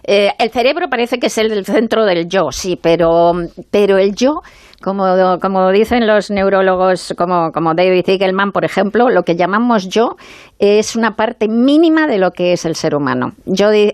eh, 0.03 0.31
el 0.37 0.49
cerebro 0.49 0.87
parece 0.89 1.19
que 1.19 1.27
es 1.27 1.37
el 1.37 1.65
centro 1.65 2.05
del 2.05 2.27
yo, 2.27 2.51
sí, 2.51 2.77
pero, 2.81 3.33
pero 3.71 3.97
el 3.97 4.15
yo 4.15 4.41
como, 4.81 5.39
como 5.41 5.71
dicen 5.71 6.05
los 6.05 6.29
neurólogos 6.29 7.15
como, 7.17 7.51
como 7.51 7.73
David 7.73 8.07
Eagleman, 8.07 8.51
por 8.51 8.65
ejemplo, 8.65 9.09
lo 9.09 9.23
que 9.23 9.35
llamamos 9.35 9.87
yo 9.89 10.15
es 10.59 10.95
una 10.95 11.15
parte 11.15 11.47
mínima 11.49 12.07
de 12.07 12.17
lo 12.17 12.31
que 12.31 12.53
es 12.53 12.63
el 12.65 12.75
ser 12.75 12.95
humano. 12.95 13.33
Yo, 13.45 13.71
eh, 13.73 13.93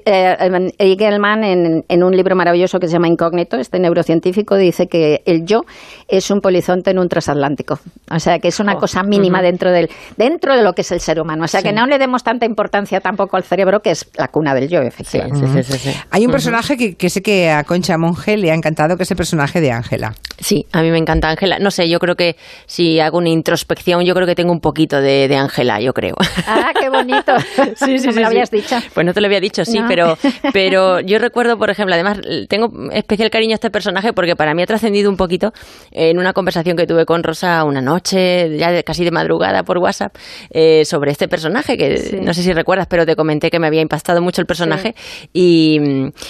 Eagleman, 0.77 1.43
en, 1.43 1.85
en, 1.87 2.03
un 2.03 2.15
libro 2.15 2.35
maravilloso 2.35 2.79
que 2.79 2.87
se 2.87 2.93
llama 2.93 3.07
Incógnito, 3.07 3.57
este 3.57 3.79
neurocientífico, 3.79 4.55
dice 4.57 4.87
que 4.87 5.23
el 5.25 5.45
yo 5.45 5.61
es 6.07 6.29
un 6.29 6.39
polizonte 6.39 6.91
en 6.91 6.99
un 6.99 7.09
transatlántico. 7.09 7.79
O 8.11 8.19
sea, 8.19 8.37
que 8.37 8.49
es 8.49 8.59
una 8.59 8.73
oh, 8.73 8.79
cosa 8.79 9.01
mínima 9.01 9.41
dentro, 9.41 9.71
del, 9.71 9.89
dentro 10.17 10.55
de 10.55 10.61
lo 10.61 10.73
que 10.73 10.81
es 10.81 10.91
el 10.91 10.99
ser 10.99 11.19
humano. 11.19 11.45
O 11.45 11.47
sea, 11.47 11.63
que 11.63 11.73
no 11.73 11.87
le 11.87 11.97
demos 11.97 12.23
tanta 12.23 12.45
importancia 12.45 12.99
tampoco 12.99 13.37
al 13.37 13.43
cerebro, 13.43 13.79
que 13.79 13.91
es 13.91 14.09
la 14.15 14.27
cuna 14.27 14.53
del 14.53 14.69
yo, 14.69 14.81
efectivamente. 14.81 15.63
Hay 16.11 16.25
un 16.25 16.31
personaje 16.31 16.77
que, 16.77 16.95
que, 16.95 17.09
sé 17.09 17.21
que 17.21 17.49
a 17.49 17.63
Concha 17.63 17.97
Monge 17.97 18.37
le 18.37 18.51
ha 18.51 18.53
encantado, 18.55 18.97
que 18.97 19.03
es 19.03 19.11
el 19.11 19.17
personaje 19.17 19.61
de 19.61 19.71
Ángela. 19.71 20.13
Sí, 20.37 20.67
a 20.73 20.83
mí 20.83 20.91
me 20.91 20.99
encanta 20.99 21.29
Ángela. 21.29 21.57
No 21.59 21.71
sé, 21.71 21.89
yo 21.89 21.97
creo 21.97 22.15
que 22.15 22.35
si 22.67 22.99
hago 22.99 23.17
una 23.17 23.29
introspección, 23.29 24.05
yo 24.05 24.13
creo 24.13 24.27
que 24.27 24.35
tengo 24.35 24.51
un 24.51 24.59
poquito 24.59 25.01
de 25.01 25.35
Ángela, 25.35 25.81
yo 25.81 25.93
creo. 25.93 26.15
Ah, 26.51 26.73
qué 26.79 26.89
bonito. 26.89 27.33
sí, 27.75 27.97
sí, 27.97 28.07
me 28.09 28.21
lo 28.21 28.27
habías 28.27 28.51
dicho. 28.51 28.75
Pues 28.93 29.05
no 29.05 29.13
te 29.13 29.21
lo 29.21 29.27
había 29.27 29.39
dicho, 29.39 29.63
sí, 29.65 29.79
pero, 29.87 30.17
pero 30.53 30.99
yo 30.99 31.17
recuerdo, 31.19 31.57
por 31.57 31.69
ejemplo, 31.69 31.93
además 31.95 32.19
tengo 32.49 32.71
especial 32.91 33.29
cariño 33.29 33.53
a 33.53 33.55
este 33.55 33.69
personaje 33.69 34.13
porque 34.13 34.35
para 34.35 34.53
mí 34.53 34.61
ha 34.61 34.65
trascendido 34.65 35.09
un 35.09 35.17
poquito 35.17 35.53
en 35.91 36.17
una 36.17 36.33
conversación 36.33 36.75
que 36.75 36.85
tuve 36.85 37.05
con 37.05 37.23
Rosa 37.23 37.63
una 37.63 37.81
noche, 37.81 38.57
ya 38.57 38.83
casi 38.83 39.03
de 39.05 39.11
madrugada 39.11 39.63
por 39.63 39.77
WhatsApp, 39.77 40.15
eh, 40.49 40.83
sobre 40.85 41.11
este 41.11 41.27
personaje, 41.27 41.77
que 41.77 42.19
no 42.21 42.33
sé 42.33 42.43
si 42.43 42.53
recuerdas, 42.53 42.87
pero 42.89 43.05
te 43.05 43.15
comenté 43.15 43.49
que 43.49 43.59
me 43.59 43.67
había 43.67 43.81
impactado 43.81 44.21
mucho 44.21 44.41
el 44.41 44.47
personaje. 44.47 44.95
Y, 45.33 45.79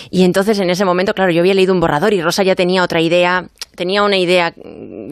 y 0.10 0.24
entonces 0.24 0.60
en 0.60 0.70
ese 0.70 0.86
momento, 0.86 1.14
claro, 1.14 1.32
yo 1.32 1.42
había 1.42 1.54
leído 1.54 1.74
un 1.74 1.80
borrador 1.80 2.14
y 2.14 2.22
Rosa 2.22 2.44
ya 2.44 2.56
tenía 2.56 2.84
otra 2.84 3.02
idea 3.02 3.48
tenía 3.76 4.04
una 4.04 4.18
idea 4.18 4.54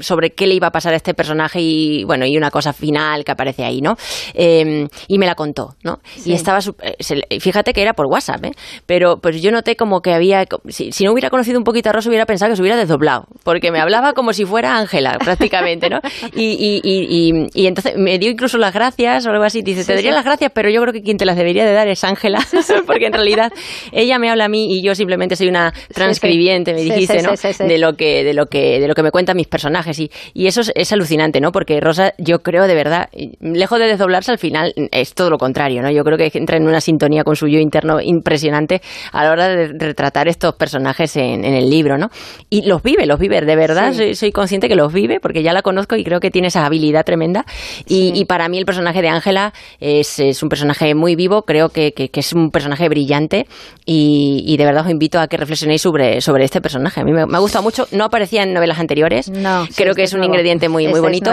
sobre 0.02 0.32
qué 0.32 0.48
le 0.48 0.56
iba 0.56 0.68
a 0.68 0.72
pasar 0.72 0.94
a 0.94 0.98
este 0.98 1.14
personaje 1.14 1.60
y 1.62 2.04
bueno 2.04 2.26
y 2.26 2.38
una 2.38 2.52
cosa 2.52 2.74
final 2.74 3.24
que 3.24 3.32
aparece 3.32 3.64
ahí 3.64 3.82
no 3.82 3.96
em, 4.34 4.88
y 5.08 5.18
me 5.18 5.26
la 5.26 5.36
contó 5.36 5.76
no 5.84 6.00
y 6.26 6.34
estaba 6.34 6.60
eh, 6.82 7.40
fíjate 7.40 7.74
que 7.74 7.82
era 7.82 7.94
por 7.94 8.08
WhatsApp 8.08 8.46
¿eh? 8.46 8.52
pero 8.86 9.18
pues 9.22 9.42
yo 9.42 9.52
noté 9.52 9.76
como 9.76 10.02
que 10.02 10.14
había 10.14 10.46
si, 10.68 10.92
no 11.04 11.14
hubiera 11.14 11.30
conocido 11.30 11.58
un 11.58 11.64
poquito 11.64 11.90
a 11.90 11.94
Rosa 11.94 12.10
hubiera 12.10 12.26
pensado 12.26 12.52
que 12.52 12.56
se 12.56 12.62
hubiera 12.62 12.78
desdoblado 12.78 13.26
porque 13.44 13.72
me 13.72 13.80
hablaba 13.80 14.14
como 14.14 14.34
si 14.34 14.46
fuera 14.46 14.78
Ángela 14.78 15.18
prácticamente 15.20 15.90
no 15.90 16.00
y, 16.34 16.82
y, 16.84 17.50
y, 17.54 17.68
entonces 17.68 17.94
me 17.98 18.18
dio 18.20 18.30
incluso 18.30 18.58
las 18.58 18.74
gracias 18.74 19.26
o 19.26 19.30
algo 19.30 19.44
así 19.44 19.62
dice 19.62 19.86
te 19.86 19.96
daría 19.96 20.12
las 20.12 20.26
gracias 20.26 20.52
pero 20.54 20.70
yo 20.70 20.82
creo 20.82 20.94
que 20.94 21.02
quien 21.02 21.18
te 21.18 21.26
las 21.26 21.38
debería 21.38 21.66
de 21.66 21.74
dar 21.74 21.88
es 21.88 22.04
Ángela 22.04 22.40
porque 22.86 23.08
en 23.08 23.14
realidad 23.14 23.52
ella 23.92 24.20
me 24.20 24.30
habla 24.30 24.46
a 24.46 24.50
mí 24.50 24.68
y 24.74 24.82
yo 24.82 24.96
simplemente 24.96 25.36
soy 25.36 25.48
una 25.48 25.74
transcribiente 25.94 26.74
me 26.74 26.82
dijiste 26.82 27.22
no 27.22 27.32
de 27.66 27.78
lo 27.78 27.94
que 27.94 28.24
de 28.24 28.34
lo 28.34 28.49
que, 28.50 28.80
de 28.80 28.88
lo 28.88 28.96
que 28.96 29.04
me 29.04 29.12
cuentan 29.12 29.38
mis 29.38 29.48
personajes. 29.48 30.00
Y, 30.00 30.12
y 30.34 30.48
eso 30.48 30.62
es, 30.74 30.92
alucinante, 30.92 31.40
¿no? 31.40 31.52
Porque 31.52 31.80
Rosa, 31.80 32.14
yo 32.18 32.40
creo 32.40 32.68
de 32.68 32.76
verdad, 32.76 33.10
lejos 33.40 33.80
de 33.80 33.86
desdoblarse, 33.86 34.32
al 34.32 34.38
final 34.38 34.74
es 34.92 35.14
todo 35.14 35.30
lo 35.30 35.38
contrario, 35.38 35.82
¿no? 35.82 35.92
Yo 35.92 36.04
creo 36.04 36.18
que 36.18 36.32
entra 36.34 36.58
en 36.58 36.68
una 36.68 36.82
sintonía 36.82 37.24
con 37.24 37.36
su 37.36 37.48
yo 37.48 37.60
interno 37.60 38.02
impresionante 38.02 38.82
a 39.12 39.24
la 39.24 39.32
hora 39.32 39.48
de 39.48 39.68
retratar 39.78 40.28
estos 40.28 40.56
personajes 40.56 41.16
en, 41.16 41.46
el 41.46 41.70
libro, 41.70 41.98
¿no? 41.98 42.10
Y 42.50 42.64
los 42.64 42.84
vive, 42.84 43.06
los 43.06 43.20
vive, 43.20 43.42
de 43.42 43.56
verdad, 43.56 43.94
soy, 44.14 44.32
consciente 44.32 44.68
que 44.68 44.76
los 44.76 44.92
vive 44.92 45.20
porque 45.20 45.44
ya 45.44 45.54
la 45.54 45.62
conozco 45.62 45.96
y 45.96 46.04
creo 46.04 46.20
que 46.20 46.32
tiene 46.32 46.48
esa 46.48 46.66
habilidad 46.66 47.06
tremenda. 47.06 47.46
Y, 47.88 48.26
para 48.26 48.48
mí 48.48 48.58
el 48.58 48.66
personaje 48.66 49.02
de 49.02 49.10
Ángela 49.10 49.54
es, 49.80 50.20
es, 50.20 50.44
un 50.44 50.50
personaje 50.50 50.94
muy 50.94 51.16
vivo, 51.16 51.44
creo 51.44 51.70
que, 51.70 51.94
que, 51.94 52.10
es 52.14 52.34
un 52.34 52.52
personaje 52.52 52.90
brillante 52.90 53.48
y, 53.86 54.56
de 54.58 54.66
verdad 54.66 54.86
os 54.86 54.92
invito 54.92 55.20
a 55.20 55.28
que 55.28 55.38
reflexionéis 55.38 55.82
sobre, 55.82 56.22
sobre 56.22 56.44
este 56.44 56.62
personaje. 56.62 57.02
A 57.02 57.04
mí 57.04 57.12
me, 57.12 57.26
me 57.26 57.38
ha 57.38 57.40
gustado 57.40 57.64
mucho, 57.64 57.88
no 57.92 58.04
aparecía 58.04 58.39
en 58.44 58.54
novelas 58.54 58.80
anteriores. 58.80 59.30
No, 59.30 59.68
creo 59.76 59.94
que 59.94 60.04
es, 60.04 60.14
un 60.14 60.24
ingrediente 60.24 60.70
muy, 60.70 60.88
muy 60.88 61.00
bonito 61.00 61.32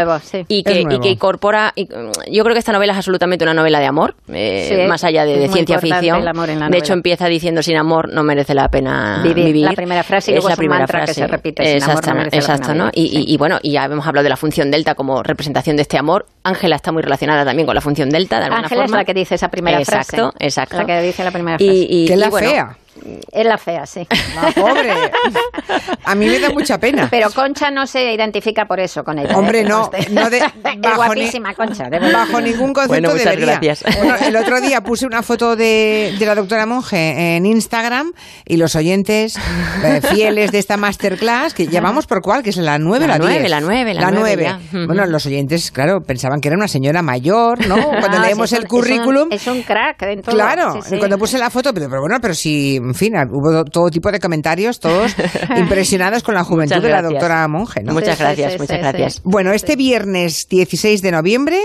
y, 0.49 0.63
que, 0.63 0.81
y 0.83 0.99
que 1.01 1.09
incorpora. 1.11 1.73
yo 1.77 2.45
creo 2.45 2.55
que 2.55 2.59
esta 2.59 2.73
novela 2.73 2.93
es 2.93 2.99
absolutamente 2.99 3.45
una 3.45 3.55
novela 3.55 3.81
de 3.81 3.87
amor, 3.87 4.15
eh, 4.33 4.87
más 4.89 5.05
allá 5.05 5.25
de, 5.25 5.49
ciencia 5.49 5.79
ficción. 5.79 6.25
de 6.71 6.79
hecho, 6.79 6.93
empieza 6.93 7.27
diciendo: 7.27 7.63
sin 7.63 7.77
amor 7.77 8.13
no 8.13 8.23
merece 8.23 8.55
la 8.55 8.69
pena 8.69 9.23
vivir. 9.23 9.65
La 9.65 9.73
primera 9.73 10.03
frase 10.03 10.33
y 10.33 10.37
es 10.37 10.45
la 10.45 10.57
primera 10.57 10.87
frase 10.87 11.07
que 11.07 11.15
se 11.15 11.27
repite. 11.27 11.73
Exacto, 11.75 12.15
no 12.15 12.23
exacto 12.23 12.75
¿no? 12.75 12.91
Y, 12.93 13.25
y, 13.33 13.37
bueno, 13.37 13.59
y 13.63 13.73
ya 13.73 13.85
hemos 13.85 14.07
hablado 14.07 14.25
de 14.25 14.31
la 14.31 14.37
función 14.37 14.71
delta 14.71 14.95
como 14.95 15.23
representación 15.23 15.77
de 15.77 15.83
este 15.83 15.99
amor. 15.99 16.27
Ángela 16.45 16.77
está 16.77 16.93
muy 16.93 17.03
relacionada 17.03 17.45
también 17.45 17.67
con 17.67 17.75
la 17.75 17.81
función 17.81 18.11
delta. 18.11 18.41
De 18.41 18.47
Ángela 18.47 18.85
es 18.85 18.91
la 18.91 19.05
que 19.05 19.15
dice 19.15 19.35
esa 19.35 19.49
primera 19.49 19.85
frase. 19.85 20.17
Exacto, 20.17 20.35
exacto. 20.39 20.77
La 20.79 20.87
que 20.87 21.03
dice 21.03 21.25
la 21.25 21.31
primera 21.31 21.59
frase. 21.59 21.87
Y, 21.89 22.07
que 22.07 22.17
la 22.17 22.31
fea. 22.31 22.77
Es 23.33 23.47
la 23.47 23.59
fea, 23.59 23.87
sí. 23.87 24.07
La 24.35 24.51
pobre. 24.53 24.93
A 26.05 26.15
mí 26.15 26.27
me 26.27 26.39
da 26.39 26.51
mucha 26.51 26.79
pena. 26.79 27.09
Pero 27.11 27.31
Concha 27.31 27.71
no 27.71 27.87
se 27.87 28.13
identifica 28.13 28.67
por 28.67 28.81
eso 28.81 29.05
con 29.05 29.19
ella. 29.19 29.37
Hombre, 29.37 29.61
¿eh? 29.61 29.65
no. 29.65 29.91
no 30.11 30.31
de, 30.31 30.41
bajo 30.81 30.97
guapísima, 30.97 31.55
Concha. 31.55 31.89
bajo 31.89 32.41
ningún 32.41 32.73
concepto 32.73 32.89
bueno, 32.89 33.11
muchas 33.11 33.25
debería. 33.25 33.59
Gracias. 33.61 33.97
Bueno, 33.97 34.17
el 34.17 34.37
otro 34.37 34.61
día 34.61 34.81
puse 34.81 35.07
una 35.07 35.23
foto 35.23 35.57
de, 35.57 36.15
de, 36.19 36.27
la 36.27 36.35
doctora 36.35 36.67
Monge 36.67 37.37
en 37.37 37.47
Instagram 37.47 38.13
y 38.45 38.57
los 38.57 38.75
oyentes 38.75 39.37
eh, 39.85 40.01
fieles 40.03 40.53
de 40.53 40.59
esta 40.59 40.77
masterclass, 40.77 41.55
que 41.55 41.67
llamamos 41.67 42.07
por 42.07 42.23
cuál, 42.23 42.43
que 42.43 42.51
es 42.51 42.57
la 42.57 42.79
9 42.79 43.07
la 43.07 43.19
9, 43.19 43.49
la 43.49 43.61
9, 43.61 43.95
la 43.95 44.11
9. 44.11 44.57
Bueno, 44.87 45.07
los 45.07 45.27
oyentes, 45.27 45.71
claro, 45.71 46.01
pensaban 46.01 46.41
que 46.41 46.49
era 46.49 46.57
una 46.57 46.69
señora 46.69 47.03
mayor, 47.03 47.67
¿no? 47.67 47.77
Cuando 47.77 48.19
ah, 48.19 48.27
leemos 48.27 48.53
el 48.53 48.67
currículum. 48.67 49.29
Es 49.31 49.47
un, 49.47 49.63
crack 49.63 50.01
dentro. 50.01 50.33
Claro, 50.33 50.81
cuando 50.99 51.19
puse 51.19 51.39
la 51.39 51.51
foto, 51.51 51.73
pero, 51.73 51.89
pero 51.89 52.01
bueno, 52.01 52.19
pero 52.21 52.35
si, 52.35 52.81
en 52.89 52.95
fin, 52.95 53.15
hubo 53.31 53.65
todo 53.65 53.91
tipo 53.91 54.11
de 54.11 54.21
comentarios, 54.21 54.81
todos 54.81 55.15
impresionados 55.57 56.23
con 56.23 56.35
la 56.35 56.45
juventud 56.45 56.81
de 56.81 56.89
la 56.89 57.03
doctora 57.03 57.47
Monge. 57.49 57.83
¿no? 57.83 57.93
Muchas 57.93 58.19
gracias, 58.19 58.59
muchas 58.59 58.79
gracias. 58.79 59.21
Bueno, 59.25 59.53
este 59.53 59.77
viernes 59.77 60.49
16 60.49 61.03
de 61.03 61.11
noviembre, 61.11 61.59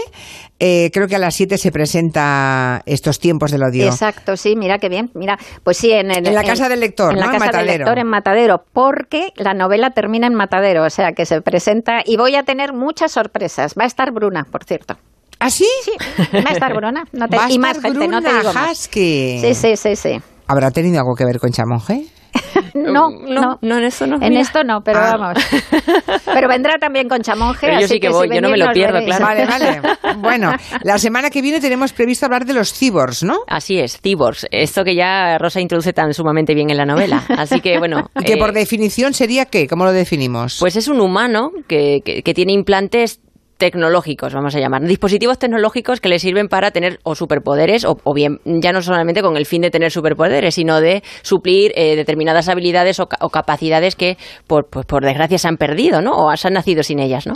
eh, 0.60 0.91
creo 0.93 1.07
que 1.07 1.15
a 1.15 1.19
las 1.19 1.36
7 1.36 1.57
se 1.57 1.71
presenta 1.71 2.81
estos 2.86 3.19
tiempos 3.19 3.51
del 3.51 3.63
odio. 3.63 3.86
Exacto, 3.86 4.38
sí, 4.38 4.55
mira 4.55 4.77
qué 4.79 4.89
bien. 4.89 5.10
Mira, 5.13 5.38
pues 5.63 5.77
sí, 5.77 5.91
en, 5.91 6.12
en 6.12 6.34
la 6.34 6.43
casa 6.43 6.69
del 6.69 6.79
lector, 6.79 7.13
en 7.13 7.19
la 7.19 7.31
casa 7.31 7.57
del 7.57 7.67
lector 7.67 7.97
en 7.97 8.07
Matadero, 8.07 8.63
porque 8.73 9.34
la 9.36 9.53
novela 9.53 9.91
termina 9.91 10.27
en 10.27 10.36
Matadero, 10.36 10.84
o 10.84 10.89
sea 10.89 11.13
que 11.13 11.25
se 11.25 11.41
presenta 11.41 12.01
y 12.05 12.17
voy 12.17 12.36
a 12.36 12.43
tener 12.43 12.73
muchas 12.73 13.12
sorpresas. 13.12 13.73
Va 13.79 13.84
a 13.84 13.88
estar 13.88 14.12
Bruna, 14.12 14.45
por 14.51 14.63
cierto. 14.63 14.97
¿Ah, 15.39 15.49
sí? 15.49 15.65
Sí, 15.84 15.91
va 16.36 16.51
a 16.51 16.53
estar 16.53 16.75
Bruna. 16.75 17.03
No 17.13 17.27
te, 17.27 17.38
y 17.49 17.57
más 17.57 17.81
gente, 17.81 18.07
no 18.07 18.21
te 18.21 18.31
digo 18.31 18.53
más. 18.53 18.77
Sí, 18.77 19.41
sí, 19.55 19.75
sí, 19.75 19.95
sí. 19.95 20.21
¿Habrá 20.51 20.69
tenido 20.71 20.99
algo 20.99 21.15
que 21.15 21.23
ver 21.23 21.39
con 21.39 21.49
Chamonje? 21.51 22.07
no, 22.73 23.09
no, 23.09 23.57
no, 23.61 23.77
en 23.77 23.83
esto 23.85 24.05
no. 24.05 24.17
En 24.21 24.35
esto 24.35 24.65
no, 24.65 24.81
pero 24.81 24.99
ah. 24.99 25.15
vamos. 25.17 25.45
Pero 26.33 26.49
vendrá 26.49 26.77
también 26.77 27.07
con 27.07 27.21
Chamonje. 27.21 27.67
Pero 27.67 27.79
yo 27.79 27.87
sí 27.87 28.01
que, 28.01 28.09
voy, 28.09 28.27
yo 28.29 28.41
no 28.41 28.49
me 28.49 28.57
lo 28.57 28.69
pierdo, 28.73 28.99
claro. 29.05 29.25
Vale, 29.25 29.45
vale. 29.45 29.81
Bueno, 30.17 30.51
la 30.83 30.97
semana 30.97 31.29
que 31.29 31.41
viene 31.41 31.61
tenemos 31.61 31.93
previsto 31.93 32.25
hablar 32.25 32.45
de 32.45 32.53
los 32.53 32.73
cyborgs, 32.73 33.23
¿no? 33.23 33.39
Así 33.47 33.79
es, 33.79 33.99
cyborgs. 34.01 34.45
Esto 34.51 34.83
que 34.83 34.93
ya 34.93 35.37
Rosa 35.37 35.61
introduce 35.61 35.93
tan 35.93 36.13
sumamente 36.13 36.53
bien 36.53 36.69
en 36.69 36.77
la 36.77 36.85
novela. 36.85 37.23
Así 37.29 37.61
que, 37.61 37.79
bueno. 37.79 38.09
que 38.25 38.35
por 38.35 38.49
eh, 38.49 38.53
definición 38.53 39.13
sería 39.13 39.45
qué? 39.45 39.67
¿Cómo 39.67 39.85
lo 39.85 39.93
definimos? 39.93 40.57
Pues 40.59 40.75
es 40.75 40.89
un 40.89 40.99
humano 40.99 41.51
que, 41.67 42.01
que 42.03 42.33
tiene 42.33 42.51
implantes 42.51 43.21
tecnológicos, 43.62 44.34
vamos 44.34 44.56
a 44.56 44.60
llamar, 44.60 44.82
dispositivos 44.82 45.38
tecnológicos 45.38 46.02
que 46.02 46.10
le 46.10 46.17
sirven 46.17 46.47
para 46.47 46.71
tener 46.71 47.00
o 47.04 47.13
superpoderes, 47.13 47.86
o, 47.86 47.95
bien 48.12 48.39
ya 48.43 48.71
no 48.71 48.82
solamente 48.82 49.21
con 49.21 49.38
el 49.38 49.45
fin 49.45 49.62
de 49.62 49.69
tener 49.69 49.91
superpoderes, 49.91 50.56
sino 50.56 50.82
de 50.82 51.04
suplir 51.21 51.71
eh, 51.76 51.95
determinadas 51.95 52.50
habilidades 52.50 53.00
o, 53.00 53.06
capacidades 53.06 53.95
que 53.95 54.17
por, 54.47 54.65
pues, 54.67 54.88
por 54.88 55.06
desgracia 55.06 55.38
se 55.38 55.47
han 55.47 55.58
perdido, 55.58 56.02
¿no? 56.02 56.13
O 56.13 56.36
se 56.36 56.47
han 56.47 56.56
nacido 56.56 56.82
sin 56.82 56.97
ellas, 56.97 57.28
¿no? 57.28 57.36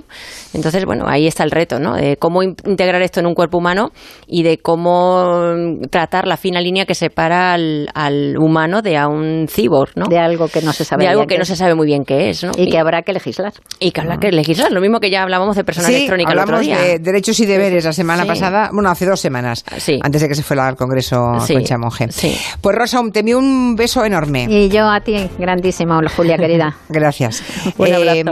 Entonces, 0.56 0.84
bueno, 0.86 1.06
ahí 1.08 1.28
está 1.28 1.44
el 1.44 1.52
reto, 1.52 1.78
¿no? 1.80 1.94
De 1.94 2.18
cómo 2.18 2.42
integrar 2.42 3.04
esto 3.04 3.20
en 3.20 3.28
un 3.28 3.36
cuerpo 3.36 3.60
humano 3.60 3.92
y 4.26 4.42
de 4.42 4.58
cómo 4.58 5.54
tratar 5.92 6.26
la 6.26 6.38
fina 6.38 6.60
línea 6.60 6.88
que 6.88 6.96
separa 6.96 7.54
al, 7.54 8.36
humano 8.40 8.82
de 8.82 8.98
a 8.98 9.08
un 9.08 9.46
cyborg, 9.48 9.92
¿no? 9.96 10.08
De 10.08 10.18
algo 10.18 10.48
que 10.48 10.64
no 10.64 10.74
se 10.74 10.86
sabe 10.86 11.04
de 11.04 11.10
algo 11.10 11.28
que 11.28 11.38
no 11.38 11.46
se 11.46 11.56
sabe 11.56 11.76
muy 11.76 11.86
bien 11.86 12.04
qué 12.04 12.32
es, 12.32 12.44
¿no? 12.44 12.52
Y, 12.58 12.72
que 12.72 12.80
habrá 12.80 13.04
que 13.04 13.14
legislar. 13.14 13.54
Y 13.80 13.92
que 13.92 14.02
habrá 14.02 14.18
que 14.18 14.32
legislar, 14.32 14.72
lo 14.72 14.82
mismo 14.82 15.00
que 15.00 15.12
ya 15.12 15.22
hablábamos 15.22 15.56
de 15.56 15.64
personas 15.64 15.92
hablamos 16.25 16.65
de 16.65 16.99
derechos 16.99 17.39
y 17.39 17.45
deberes 17.45 17.86
la 17.86 17.93
semana 17.93 18.25
pasada, 18.25 18.69
bueno, 18.71 18.89
hace 18.89 19.06
dos 19.06 19.19
semanas, 19.19 19.63
antes 20.01 20.21
de 20.21 20.28
que 20.28 20.36
se 20.36 20.43
fuera 20.43 20.67
al 20.67 20.75
Congreso 20.75 21.34
Concha 21.47 21.78
Monge. 21.78 22.10
Pues 22.62 22.75
Rosa, 22.75 23.01
te 23.12 23.19
envío 23.19 23.39
un 23.39 23.75
beso 23.75 24.04
enorme. 24.06 24.47
Y 24.49 24.69
yo 24.69 24.89
a 24.89 25.01
ti, 25.01 25.30
grandísimo, 25.38 25.99
Julia, 26.15 26.38
querida. 26.38 26.75
Gracias. 26.89 27.43
un 27.78 27.88
eh, 27.88 28.23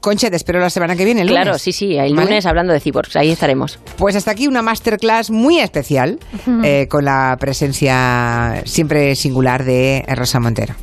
Concha, 0.00 0.30
te 0.30 0.36
espero 0.36 0.60
la 0.60 0.70
semana 0.70 0.96
que 0.96 1.04
viene, 1.04 1.22
el 1.22 1.28
Claro, 1.28 1.58
sí, 1.58 1.72
sí, 1.72 1.96
el 1.96 2.12
lunes 2.12 2.46
hablando 2.46 2.72
de 2.72 2.80
cyborgs, 2.80 3.16
ahí 3.16 3.30
estaremos. 3.30 3.78
Pues 3.96 4.16
hasta 4.16 4.30
aquí 4.30 4.46
una 4.46 4.62
masterclass 4.62 5.30
muy 5.30 5.58
especial 5.58 6.18
eh, 6.62 6.86
con 6.88 7.04
la 7.04 7.36
presencia 7.40 8.62
siempre 8.64 9.14
singular 9.14 9.64
de 9.64 10.04
Rosa 10.14 10.40
Montero. 10.40 10.74